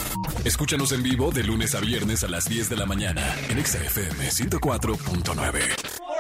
Escúchanos 0.44 0.90
en 0.92 1.02
vivo 1.02 1.30
de 1.30 1.44
lunes 1.44 1.74
a 1.76 1.80
viernes 1.80 2.24
a 2.24 2.28
las 2.28 2.48
10 2.48 2.70
de 2.70 2.76
la 2.76 2.86
mañana 2.86 3.22
en 3.50 3.58
Exa 3.58 3.78
FM 3.84 4.30
104.9. 4.30 6.13